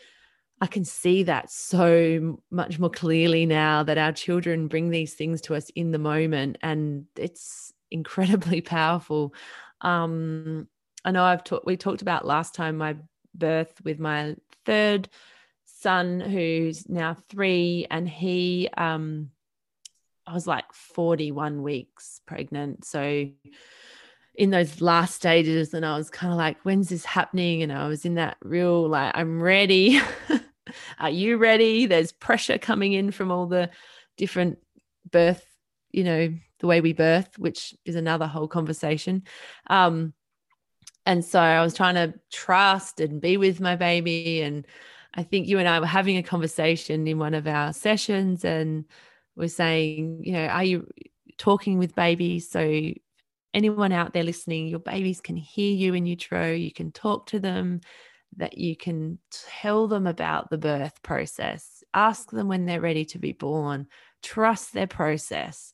[0.60, 5.42] i can see that so much more clearly now that our children bring these things
[5.42, 9.34] to us in the moment and it's incredibly powerful.
[9.80, 10.68] Um,
[11.06, 12.96] I know I've talked we talked about last time my
[13.36, 14.36] birth with my
[14.66, 15.10] third
[15.66, 19.30] son who's now three and he um
[20.26, 22.86] I was like 41 weeks pregnant.
[22.86, 23.28] So
[24.36, 27.62] in those last stages and I was kind of like when's this happening?
[27.62, 30.00] And I was in that real like I'm ready.
[31.00, 31.86] Are you ready?
[31.86, 33.70] There's pressure coming in from all the
[34.16, 34.60] different
[35.12, 35.46] birth
[35.92, 39.24] you know the way we birth which is another whole conversation.
[39.68, 40.14] Um
[41.06, 44.42] and so I was trying to trust and be with my baby.
[44.42, 44.66] And
[45.14, 48.86] I think you and I were having a conversation in one of our sessions and
[49.36, 50.88] we're saying, you know, are you
[51.38, 52.50] talking with babies?
[52.50, 52.94] So
[53.54, 57.40] anyone out there listening, your babies can hear you in utero, you can talk to
[57.40, 57.82] them,
[58.38, 63.20] that you can tell them about the birth process, ask them when they're ready to
[63.20, 63.88] be born,
[64.24, 65.74] trust their process.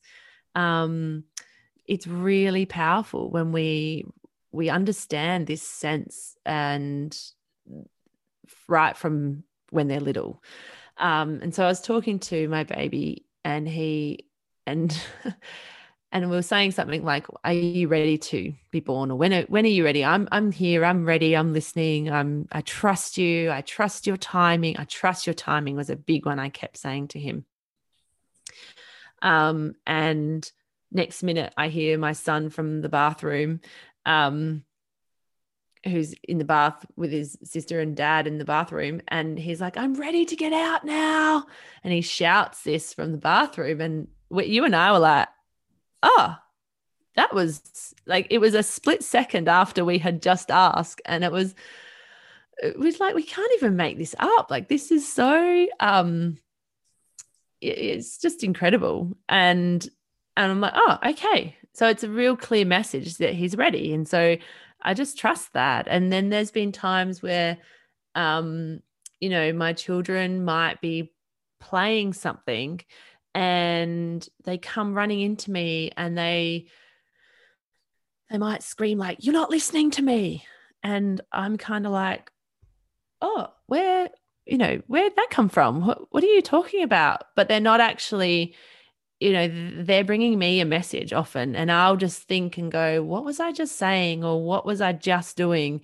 [0.54, 1.24] Um,
[1.86, 4.04] it's really powerful when we
[4.52, 7.16] we understand this sense and
[8.68, 10.42] right from when they're little.
[10.96, 14.26] Um, and so I was talking to my baby and he
[14.66, 14.96] and
[16.12, 19.10] and we were saying something like, Are you ready to be born?
[19.10, 20.04] Or when are, when are you ready?
[20.04, 24.76] I'm I'm here, I'm ready, I'm listening, I'm I trust you, I trust your timing.
[24.78, 27.44] I trust your timing was a big one I kept saying to him.
[29.22, 30.50] Um, and
[30.92, 33.60] next minute I hear my son from the bathroom
[34.10, 34.64] um,
[35.84, 39.00] who's in the bath with his sister and dad in the bathroom.
[39.08, 41.46] And he's like, I'm ready to get out now.
[41.84, 43.80] And he shouts this from the bathroom.
[43.80, 45.28] And you and I were like,
[46.02, 46.36] oh,
[47.14, 51.00] that was like, it was a split second after we had just asked.
[51.06, 51.54] And it was,
[52.62, 54.50] it was like, we can't even make this up.
[54.50, 56.36] Like, this is so, um,
[57.60, 59.16] it's just incredible.
[59.28, 59.88] And,
[60.36, 61.56] and I'm like, oh, okay.
[61.74, 63.92] So it's a real clear message that he's ready.
[63.94, 64.36] And so
[64.82, 65.86] I just trust that.
[65.88, 67.58] And then there's been times where,
[68.14, 68.80] um,
[69.20, 71.12] you know, my children might be
[71.60, 72.80] playing something
[73.34, 76.66] and they come running into me and they
[78.28, 80.44] they might scream like you're not listening to me
[80.82, 82.30] and i'm kind of like
[83.22, 84.08] oh where
[84.46, 87.80] you know where'd that come from what, what are you talking about but they're not
[87.80, 88.54] actually
[89.20, 93.24] you know they're bringing me a message often and i'll just think and go what
[93.24, 94.24] was i just saying?
[94.24, 95.82] Or what was i just doing?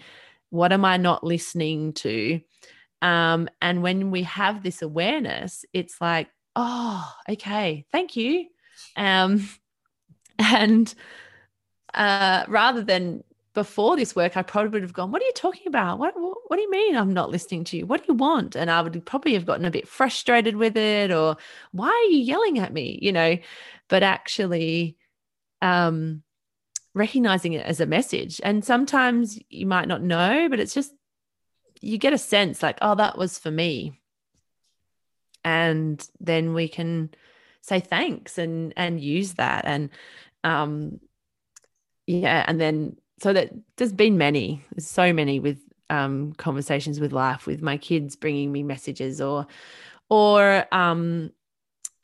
[0.51, 2.40] What am i not listening to?
[3.03, 8.46] Um, and when we have this awareness it's like oh okay thank you.
[8.96, 9.49] Um,
[10.38, 10.92] and
[11.94, 13.22] uh, rather than
[13.57, 15.99] before this work, I probably would have gone, What are you talking about?
[15.99, 17.87] What, what, what, do you mean I'm not listening to you?
[17.87, 18.55] What do you want?
[18.55, 21.38] And I would probably have gotten a bit frustrated with it or
[21.73, 22.99] why are you yelling at me?
[23.01, 23.38] You know,
[23.88, 24.99] but actually
[25.62, 26.23] um,
[26.92, 28.42] recognizing it as a message.
[28.45, 30.92] And sometimes you might not know, but it's just
[31.81, 34.03] you get a sense like, oh, that was for me.
[35.45, 37.09] And then we can
[37.62, 39.64] say thanks and and use that.
[39.64, 39.88] And
[40.45, 41.01] um
[42.07, 47.13] yeah, and then so that there's been many, there's so many with um, conversations with
[47.13, 49.47] life, with my kids bringing me messages, or
[50.09, 51.31] or um,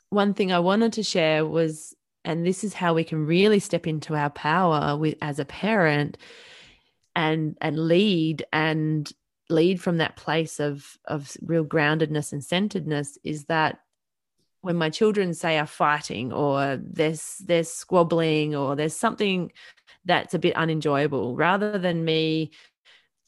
[0.09, 1.95] one thing I wanted to share was,
[2.25, 6.17] and this is how we can really step into our power with as a parent,
[7.15, 9.11] and and lead and
[9.49, 13.79] lead from that place of of real groundedness and centeredness is that
[14.61, 19.51] when my children say are fighting or there's there's squabbling or there's something
[20.05, 22.51] that's a bit unenjoyable rather than me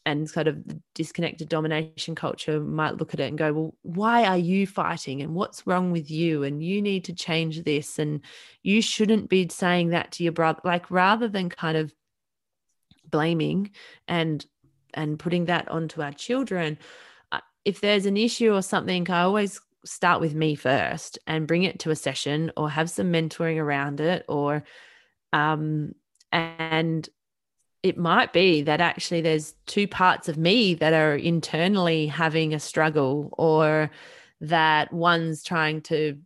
[0.05, 4.37] and sort of disconnected domination culture might look at it and go, well, why are
[4.37, 6.43] you fighting and what's wrong with you?
[6.43, 7.97] And you need to change this.
[7.97, 8.21] And
[8.61, 10.61] you shouldn't be saying that to your brother.
[10.63, 11.93] Like rather than kind of
[13.09, 13.71] blaming
[14.07, 14.45] and
[14.93, 16.77] and putting that onto our children,
[17.31, 21.63] uh, if there's an issue or something, I always start with me first and bring
[21.63, 24.63] it to a session or have some mentoring around it or
[25.33, 25.93] um
[26.31, 27.07] and
[27.83, 32.59] it might be that actually there's two parts of me that are internally having a
[32.59, 33.91] struggle or
[34.41, 36.17] that one's trying to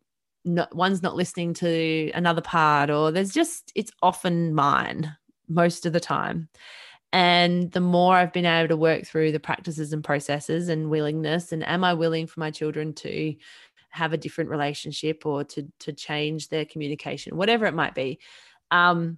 [0.45, 5.16] not, one's not listening to another part or there's just it's often mine
[5.50, 6.50] most of the time
[7.12, 11.52] And the more I've been able to work through the practices and processes and willingness,
[11.52, 13.36] and am I willing for my children to
[13.89, 18.20] have a different relationship or to to change their communication, whatever it might be.
[18.72, 19.18] Um,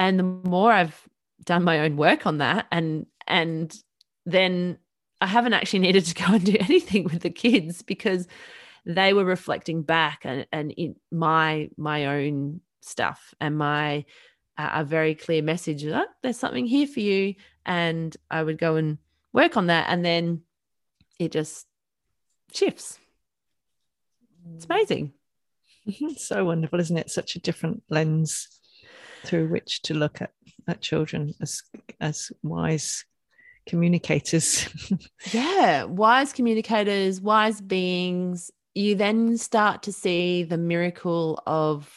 [0.00, 0.98] and the more I've
[1.44, 3.72] done my own work on that, and and
[4.24, 4.78] then
[5.20, 8.26] I haven't actually needed to go and do anything with the kids because
[8.86, 14.06] they were reflecting back and, and in my my own stuff and my
[14.56, 17.34] uh, a very clear message oh, there's something here for you
[17.66, 18.96] and i would go and
[19.34, 20.40] work on that and then
[21.18, 21.66] it just
[22.52, 22.98] shifts.
[24.54, 25.12] It's amazing.
[26.16, 27.10] So wonderful isn't it?
[27.10, 28.59] Such a different lens
[29.24, 30.32] through which to look at
[30.68, 31.62] at children as
[32.00, 33.04] as wise
[33.66, 34.68] communicators.
[35.32, 38.50] Yeah wise communicators wise beings.
[38.74, 41.92] You then start to see the miracle of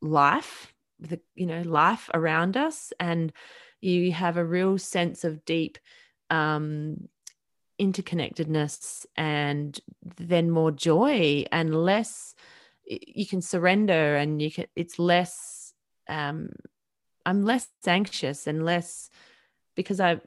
[0.00, 3.32] life the you know life around us and
[3.80, 5.78] you have a real sense of deep
[6.30, 7.08] um
[7.80, 9.78] interconnectedness and
[10.16, 12.34] then more joy and less
[12.86, 15.55] you can surrender and you can it's less
[16.08, 16.50] um
[17.24, 19.10] i'm less anxious and less
[19.74, 20.20] because i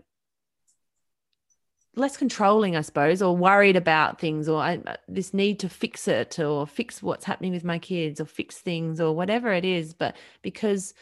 [1.95, 6.07] less controlling, I suppose, or worried about things, or I, uh, this need to fix
[6.07, 9.93] it, or fix what's happening with my kids, or fix things, or whatever it is.
[9.93, 10.93] But because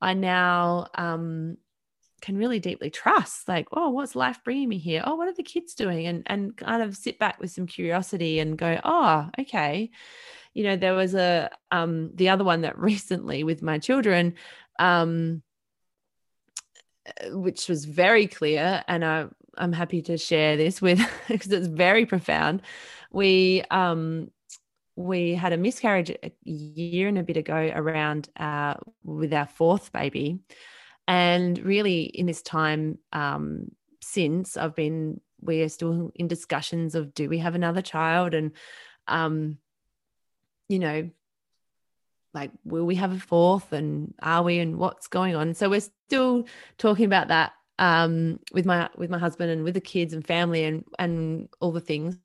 [0.00, 1.56] I now um,
[2.20, 5.02] can really deeply trust, like, oh, what's life bringing me here?
[5.04, 6.06] Oh, what are the kids doing?
[6.06, 9.90] And and kind of sit back with some curiosity and go, oh, okay.
[10.54, 14.34] You know, there was a um, the other one that recently with my children.
[14.78, 15.42] Um,
[17.06, 19.26] uh, which was very clear and I
[19.58, 22.62] I'm happy to share this with because it's very profound.
[23.10, 24.30] We um
[24.94, 29.90] we had a miscarriage a year and a bit ago around uh, with our fourth
[29.90, 30.40] baby,
[31.08, 33.72] and really in this time um,
[34.02, 38.52] since I've been we are still in discussions of do we have another child and
[39.08, 39.58] um
[40.72, 41.10] you know
[42.34, 45.80] like will we have a fourth and are we and what's going on so we're
[45.80, 46.46] still
[46.78, 50.64] talking about that um, with my with my husband and with the kids and family
[50.64, 52.16] and and all the things.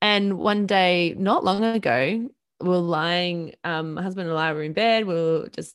[0.00, 2.30] And one day, not long ago,
[2.60, 3.54] we were lying.
[3.64, 5.06] Um, my husband and I were in bed.
[5.06, 5.74] We were just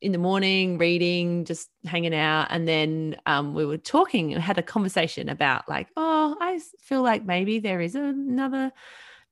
[0.00, 4.58] in the morning reading, just hanging out, and then um, we were talking and had
[4.58, 8.72] a conversation about like, oh, I feel like maybe there is another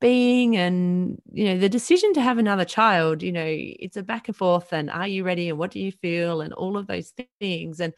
[0.05, 4.29] being and you know the decision to have another child you know it's a back
[4.29, 7.15] and forth and are you ready and what do you feel and all of those
[7.41, 7.95] things and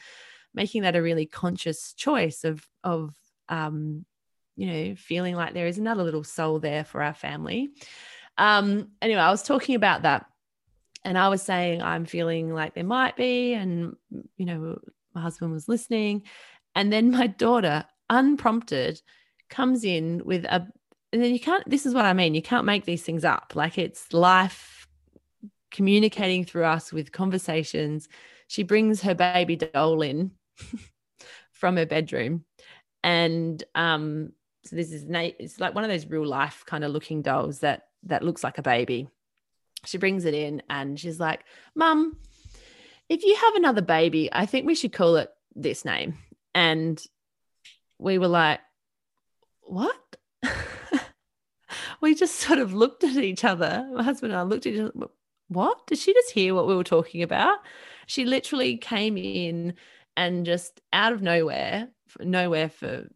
[0.55, 3.13] making that a really conscious choice of of
[3.49, 4.05] um,
[4.57, 7.71] you know feeling like there is another little soul there for our family.
[8.39, 10.27] Um, anyway, I was talking about that,
[11.05, 13.95] and I was saying I'm feeling like there might be, and
[14.37, 14.79] you know
[15.15, 16.23] my husband was listening,
[16.75, 19.01] and then my daughter, unprompted,
[19.51, 20.67] comes in with a
[21.23, 23.79] then you can't this is what i mean you can't make these things up like
[23.79, 24.89] it's life
[25.71, 28.09] communicating through us with conversations
[28.49, 30.33] she brings her baby doll in
[31.57, 32.45] from her bedroom.
[33.03, 34.33] And um,
[34.65, 37.61] so this is Nate, it's like one of those real life kind of looking dolls
[37.61, 39.09] that that looks like a baby.
[39.85, 41.45] She brings it in and she's like,
[41.75, 42.17] Mum,
[43.09, 46.19] if you have another baby, I think we should call it this name.
[46.55, 47.03] And
[47.99, 48.61] we were like,
[49.63, 49.97] What?
[52.01, 53.89] We just sort of looked at each other.
[53.95, 54.93] My husband and I looked at each other.
[55.49, 55.87] What?
[55.87, 57.59] Did she just hear what we were talking about?
[58.07, 59.75] She literally came in
[60.17, 61.89] and just out of nowhere,
[62.21, 63.09] nowhere for,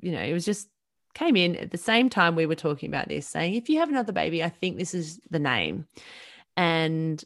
[0.00, 0.68] you know, it was just
[1.14, 3.90] came in at the same time we were talking about this, saying, if you have
[3.90, 5.86] another baby, I think this is the name.
[6.56, 7.22] And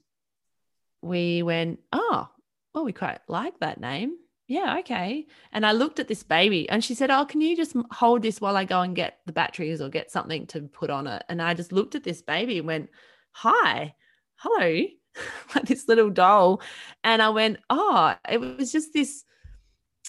[1.03, 2.29] we went, oh,
[2.75, 4.17] well, we quite like that name.
[4.49, 5.27] Yeah, okay.
[5.53, 8.41] And I looked at this baby and she said, Oh, can you just hold this
[8.41, 11.25] while I go and get the batteries or get something to put on it?
[11.29, 12.91] And I just looked at this baby and went,
[13.33, 13.95] Hi,
[14.37, 14.87] hello.
[15.55, 16.61] like this little doll.
[17.05, 19.25] And I went, oh, it was just this.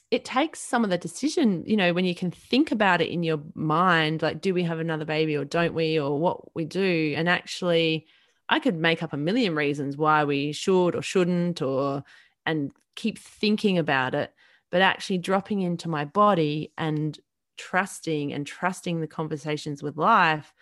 [0.09, 3.23] It takes some of the decision, you know, when you can think about it in
[3.23, 7.13] your mind, like, do we have another baby or don't we, or what we do?
[7.17, 8.05] And actually,
[8.47, 12.05] I could make up a million reasons why we should or shouldn't, or,
[12.47, 14.33] and keep thinking about it.
[14.71, 17.17] But actually, dropping into my body and
[17.57, 20.53] trusting and trusting the conversations with life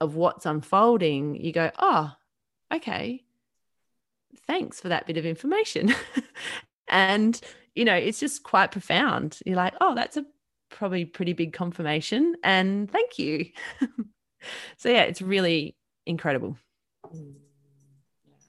[0.00, 2.12] of what's unfolding, you go, oh,
[2.72, 3.24] okay,
[4.46, 5.94] thanks for that bit of information.
[6.88, 7.40] and,
[7.74, 9.40] you know, it's just quite profound.
[9.44, 10.24] You're like, oh, that's a
[10.70, 12.36] probably pretty big confirmation.
[12.44, 13.46] And thank you.
[14.76, 16.56] so, yeah, it's really incredible.
[17.14, 17.34] Mm.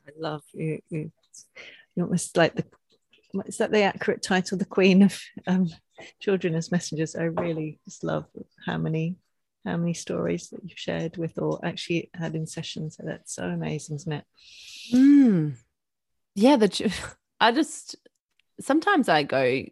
[0.08, 0.80] I love you.
[2.00, 2.66] You, almost like the
[3.46, 4.58] is that the accurate title?
[4.58, 5.70] The Queen of um,
[6.20, 7.16] Children as Messengers.
[7.16, 8.26] I really just love
[8.66, 9.18] how many
[9.66, 12.98] how many stories that you've shared with or actually had in sessions.
[12.98, 14.26] So that's so amazing, isn't it?
[14.94, 15.58] Mm.
[16.36, 16.94] Yeah, the
[17.40, 17.98] I just
[18.62, 19.66] sometimes I go,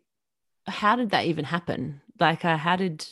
[0.68, 2.02] how did that even happen?
[2.20, 3.08] Like, uh, how did,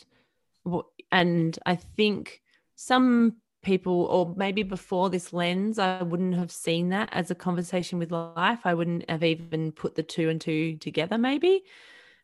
[1.10, 2.42] and I think
[2.74, 3.36] some
[3.66, 8.12] people, or maybe before this lens, I wouldn't have seen that as a conversation with
[8.12, 8.60] life.
[8.64, 11.64] I wouldn't have even put the two and two together, maybe.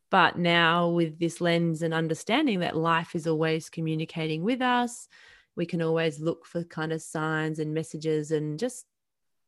[0.08, 5.08] But now, with this lens and understanding that life is always communicating with us,
[5.56, 8.86] we can always look for kind of signs and messages and just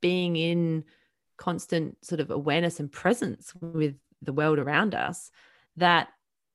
[0.01, 0.85] being in
[1.37, 5.31] constant sort of awareness and presence with the world around us
[5.77, 6.09] that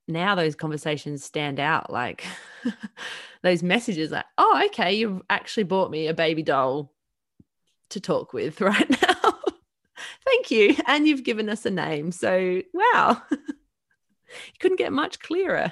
[0.10, 2.26] now those conversations stand out like
[3.44, 6.92] those messages like oh okay you've actually bought me a baby doll
[7.90, 9.34] to talk with right now
[10.26, 13.22] thank you and you've given us a name so wow
[14.48, 15.72] you couldn't get much clearer.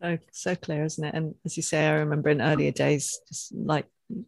[0.00, 1.14] so so clear, isn't it?
[1.14, 4.26] And as you say, I remember in earlier days, just like, and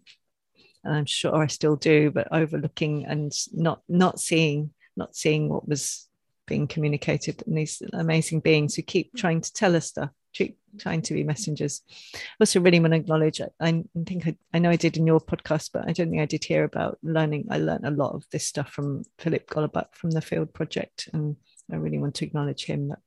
[0.84, 6.08] I'm sure I still do, but overlooking and not not seeing not seeing what was
[6.46, 11.02] being communicated and these amazing beings who keep trying to tell us stuff keep trying
[11.02, 11.82] to be messengers
[12.14, 15.06] I also really want to acknowledge I, I think I, I know I did in
[15.06, 18.14] your podcast but I don't think I did hear about learning I learned a lot
[18.14, 21.36] of this stuff from Philip Golabuk from the field project and
[21.70, 22.88] I really want to acknowledge him.
[22.88, 22.98] That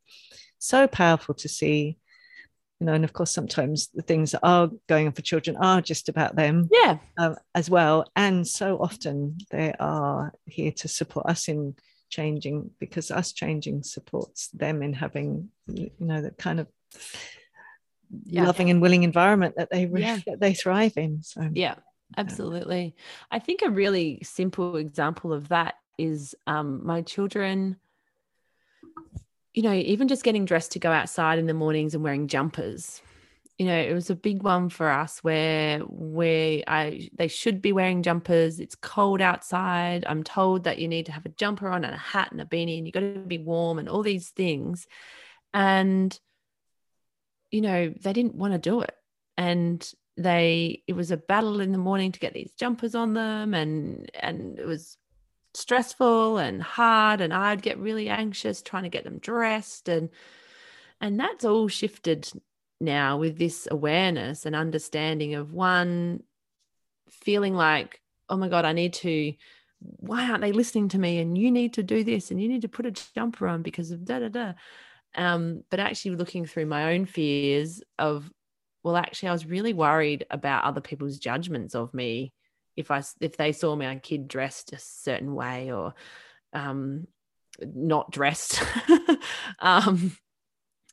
[0.58, 1.98] so powerful to see,
[2.80, 5.82] you know, and of course sometimes the things that are going on for children are
[5.82, 8.06] just about them, yeah, um, as well.
[8.16, 11.76] And so often they are here to support us in
[12.10, 16.68] changing because us changing supports them in having, you know, that kind of
[18.24, 18.46] yeah.
[18.46, 20.20] loving and willing environment that they yeah.
[20.28, 21.24] that they thrive in.
[21.24, 21.76] So yeah,
[22.18, 22.96] absolutely.
[23.32, 27.78] I think a really simple example of that is um, my children
[29.56, 33.02] you know, even just getting dressed to go outside in the mornings and wearing jumpers.
[33.58, 37.72] You know, it was a big one for us where where I they should be
[37.72, 38.60] wearing jumpers.
[38.60, 40.06] It's cold outside.
[40.08, 42.46] I'm told that you need to have a jumper on and a hat and a
[42.46, 44.88] beanie and you've got to be warm and all these things.
[45.54, 46.18] And
[47.50, 48.96] you know, they didn't want to do it.
[49.38, 53.54] And they it was a battle in the morning to get these jumpers on them
[53.54, 54.98] and and it was
[55.54, 60.10] stressful and hard and I'd get really anxious trying to get them dressed and
[61.02, 62.30] and that's all shifted
[62.80, 66.22] now with this awareness and understanding of one
[67.10, 69.34] feeling like oh my god I need to
[69.80, 71.20] why aren't they listening to me?
[71.20, 73.92] And you need to do this and you need to put a jumper on because
[73.92, 74.54] of da da da.
[75.16, 78.30] Um, but actually looking through my own fears of
[78.84, 82.34] well actually I was really worried about other people's judgments of me
[82.76, 85.94] if I if they saw my kid dressed a certain way or
[86.54, 87.08] um,
[87.62, 88.62] not dressed.
[89.60, 90.16] Um,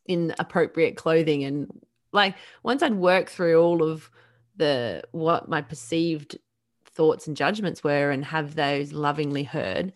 [0.06, 1.44] in appropriate clothing.
[1.44, 1.70] And
[2.12, 4.10] like once I'd worked through all of
[4.56, 6.38] the what my perceived
[6.94, 9.92] thoughts and judgments were and have those lovingly heard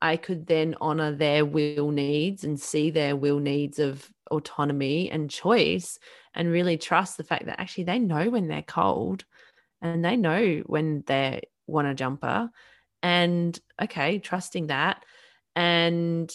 [0.00, 5.30] I could then honor their will needs and see their will needs of autonomy and
[5.30, 5.98] choice
[6.34, 9.24] and really trust the fact that actually they know when they're cold
[9.80, 12.50] and they know when they want a jumper.
[13.02, 15.02] And okay trusting that.
[15.54, 16.30] And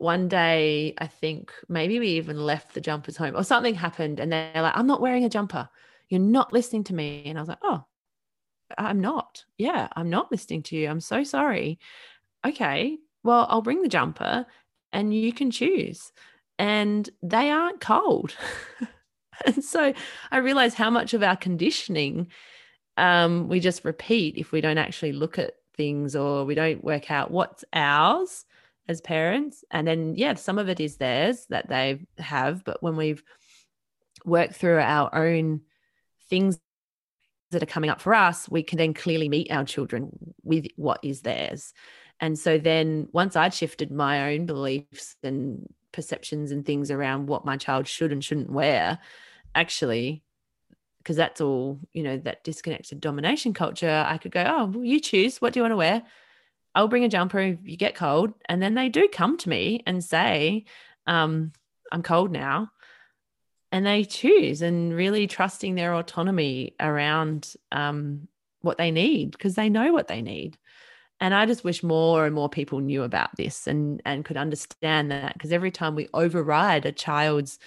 [0.00, 4.32] one day i think maybe we even left the jumpers home or something happened and
[4.32, 5.68] they're like i'm not wearing a jumper.
[6.08, 7.22] You're not listening to me.
[7.26, 7.84] And i was like oh
[8.78, 9.44] i'm not.
[9.58, 10.88] Yeah i'm not listening to you.
[10.88, 11.78] I'm so sorry.
[12.46, 14.46] Okay well i'll bring the jumper
[14.92, 16.12] and you can choose.
[16.58, 18.34] And they aren't cold.
[19.46, 19.94] And so
[20.30, 22.28] i realize how much of our conditioning
[22.98, 27.10] um, we just repeat if we don't actually look at things or we don't work
[27.10, 28.44] out what's ours
[28.90, 29.64] as parents.
[29.70, 32.64] And then, yeah, some of it is theirs that they have.
[32.64, 33.22] But when we've
[34.24, 35.62] worked through our own
[36.28, 36.58] things
[37.52, 41.00] that are coming up for us, we can then clearly meet our children with what
[41.02, 41.72] is theirs.
[42.20, 47.46] And so then once I'd shifted my own beliefs and perceptions and things around what
[47.46, 48.98] my child should and shouldn't wear,
[49.54, 50.22] actually
[50.98, 55.00] because that's all you know that disconnected domination culture i could go oh well, you
[55.00, 56.02] choose what do you want to wear
[56.74, 59.82] i'll bring a jumper if you get cold and then they do come to me
[59.86, 60.64] and say
[61.06, 61.52] um,
[61.92, 62.70] i'm cold now
[63.72, 68.28] and they choose and really trusting their autonomy around um,
[68.62, 70.56] what they need because they know what they need.
[71.22, 75.10] And i just wish more and more people knew about this and and could understand
[75.10, 77.58] that because every time we override a child's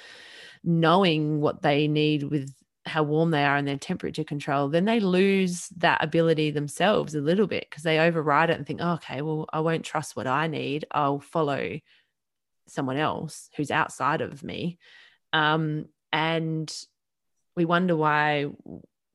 [0.64, 2.52] knowing what they need with
[2.86, 7.22] how warm they are and their temperature control, then they lose that ability themselves a
[7.22, 10.28] little bit because they override it and think, oh, okay, well, I won't trust what
[10.28, 10.86] I need.
[10.92, 11.80] I'll follow
[12.68, 14.78] someone else who's outside of me.
[15.32, 16.74] Um, and
[17.56, 18.48] we wonder why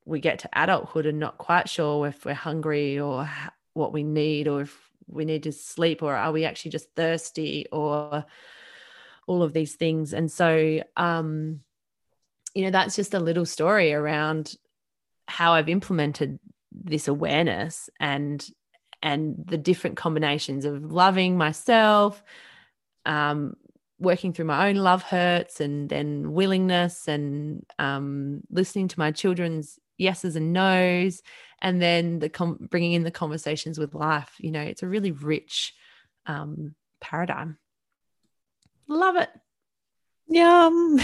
[0.05, 3.29] we get to adulthood and not quite sure if we're hungry or
[3.73, 4.75] what we need or if
[5.07, 8.25] we need to sleep or are we actually just thirsty or
[9.27, 11.61] all of these things and so um
[12.53, 14.55] you know that's just a little story around
[15.27, 16.39] how i've implemented
[16.71, 18.49] this awareness and
[19.01, 22.23] and the different combinations of loving myself
[23.05, 23.55] um
[23.99, 29.77] working through my own love hurts and then willingness and um, listening to my children's
[29.97, 31.21] yeses and nos
[31.61, 34.31] and then the com- bringing in the conversations with life.
[34.39, 35.73] You know it's a really rich
[36.25, 37.57] um, paradigm.
[38.87, 39.29] Love it.
[40.29, 40.99] Yum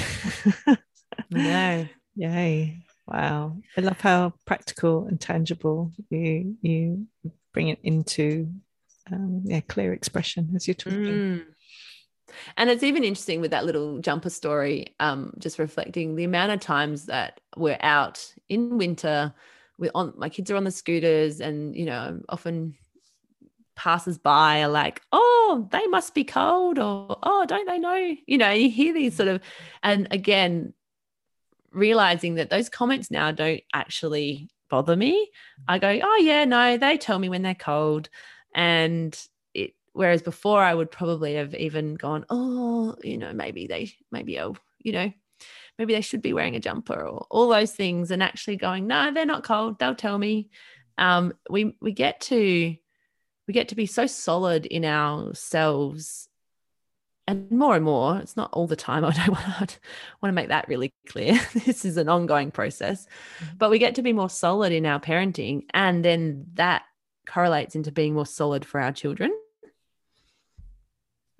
[1.30, 7.07] no yay wow i love how practical and tangible you you
[7.53, 8.49] bring it into
[9.11, 11.45] um, yeah clear expression as you're talking mm.
[12.57, 16.59] And it's even interesting with that little jumper story, um, just reflecting the amount of
[16.59, 19.34] times that we're out in winter.
[19.78, 22.76] We're on my kids are on the scooters, and you know, often
[23.76, 28.38] passers by are like, "Oh, they must be cold," or "Oh, don't they know?" You
[28.38, 29.41] know, you hear these sort of,
[29.84, 30.74] and again,
[31.76, 35.30] realizing that those comments now don't actually bother me.
[35.68, 38.10] I go, "Oh yeah, no, they tell me when they're cold,"
[38.54, 39.18] and
[39.54, 44.40] it, Whereas before, I would probably have even gone, oh, you know, maybe they, maybe
[44.40, 45.12] oh, you know,
[45.78, 49.12] maybe they should be wearing a jumper or all those things, and actually going, no,
[49.14, 49.80] they're not cold.
[49.80, 50.50] They'll tell me.
[50.98, 52.76] Um, we we get to
[53.48, 56.30] we get to be so solid in ourselves
[57.28, 59.80] and more and more it's not all the time i don't want to,
[60.22, 63.08] want to make that really clear this is an ongoing process
[63.40, 63.58] mm-hmm.
[63.58, 66.84] but we get to be more solid in our parenting and then that
[67.28, 69.32] correlates into being more solid for our children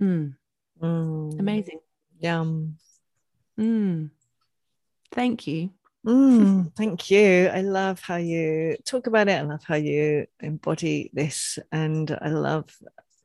[0.02, 0.36] Mm.
[0.82, 1.40] Mm.
[1.40, 1.80] Amazing.
[2.20, 2.78] Yum.
[3.60, 4.10] Mm.
[5.12, 5.72] Thank you.
[6.06, 7.48] Mm, thank you.
[7.48, 9.34] I love how you talk about it.
[9.34, 11.58] I love how you embody this.
[11.72, 12.76] And I love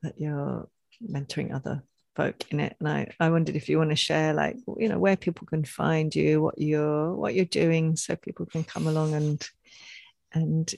[0.03, 0.69] that you're
[1.03, 1.83] mentoring other
[2.21, 2.77] folk in it.
[2.79, 5.65] And I, I wondered if you want to share like, you know, where people can
[5.65, 9.47] find you, what you're what you're doing so people can come along and
[10.33, 10.75] and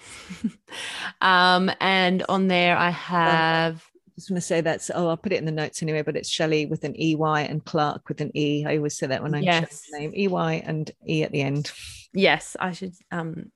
[1.20, 3.87] um, and on there I have.
[4.18, 6.16] I just want to say that's oh I'll put it in the notes anyway, but
[6.16, 8.64] it's Shelley with an EY and Clark with an E.
[8.66, 9.86] I always say that when I yes.
[9.92, 11.70] name EY and E at the end.
[12.12, 13.52] Yes, I should um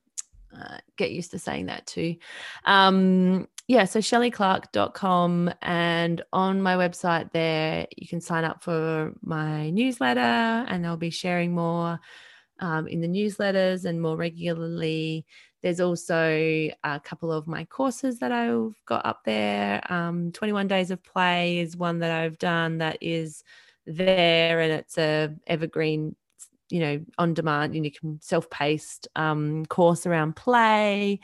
[0.57, 2.15] uh, get used to saying that too.
[2.63, 9.69] Um, yeah, so shelleyclarke.com and on my website there, you can sign up for my
[9.69, 11.99] newsletter and I'll be sharing more
[12.61, 15.25] um, in the newsletters and more regularly.
[15.63, 19.81] There's also a couple of my courses that I've got up there.
[19.91, 23.43] Um, 21 Days of Play is one that I've done that is
[23.87, 26.15] there and it's a evergreen
[26.69, 31.19] you know on demand and you can self-paced um, course around play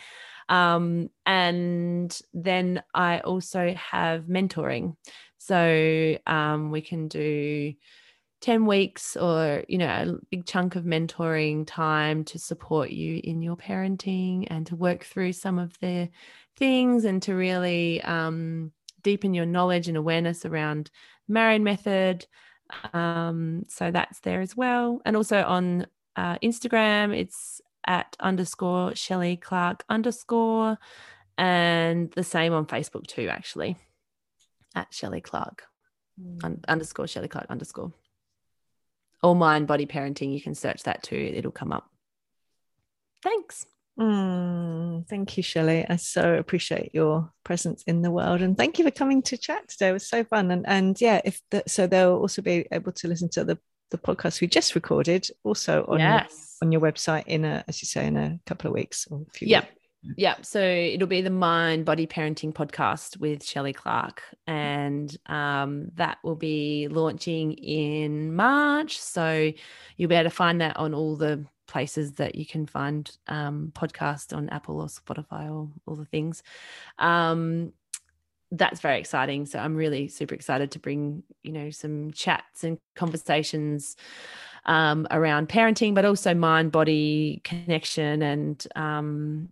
[0.50, 4.96] um, and then I also have mentoring.
[5.38, 7.74] So um, we can do
[8.42, 13.42] 10 weeks or, you know, a big chunk of mentoring time to support you in
[13.42, 16.10] your parenting and to work through some of the
[16.58, 18.72] things and to really um,
[19.02, 20.90] deepen your knowledge and awareness around
[21.28, 22.26] Marion method.
[22.94, 25.02] Um, so that's there as well.
[25.06, 30.78] And also on uh, Instagram, it's at underscore Shelley Clarke underscore,
[31.38, 33.78] and the same on Facebook too, actually,
[34.76, 35.64] at Shelley Clarke
[36.22, 36.44] mm.
[36.44, 37.94] un- underscore Shelley Clarke underscore.
[39.22, 41.90] Or mind body parenting, you can search that too, it'll come up.
[43.22, 43.66] Thanks.
[44.00, 45.86] Mm, thank you, Shelley.
[45.90, 49.68] I so appreciate your presence in the world, and thank you for coming to chat
[49.68, 49.90] today.
[49.90, 53.08] It was so fun, and and yeah, if the, so, they'll also be able to
[53.10, 53.60] listen to the
[53.92, 56.58] the podcast we just recorded also on yes.
[56.62, 59.26] your, on your website in a as you say in a couple of weeks or
[59.28, 59.79] a few yeah weeks.
[60.18, 66.18] Yeah so it'll be the mind body parenting podcast with shelley clarke and um, that
[66.24, 69.52] will be launching in march so
[69.98, 73.72] you'll be able to find that on all the places that you can find um,
[73.76, 76.44] podcast on apple or spotify or all the things
[76.98, 77.74] um,
[78.52, 79.46] that's very exciting.
[79.46, 83.96] So I'm really super excited to bring, you know, some chats and conversations
[84.66, 89.50] um, around parenting, but also mind body connection and um,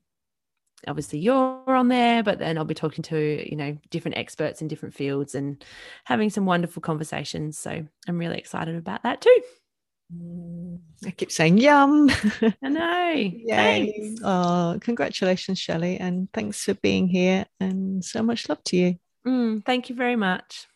[0.88, 4.68] obviously you're on there, but then I'll be talking to, you know, different experts in
[4.68, 5.64] different fields and
[6.06, 7.58] having some wonderful conversations.
[7.58, 9.42] So I'm really excited about that too.
[11.06, 12.10] I keep saying yum.
[12.64, 13.12] I know.
[13.14, 14.16] Yay.
[14.24, 15.98] Oh, congratulations, Shelley.
[15.98, 18.96] And thanks for being here and so much love to you.
[19.26, 20.68] Mm, thank you very much.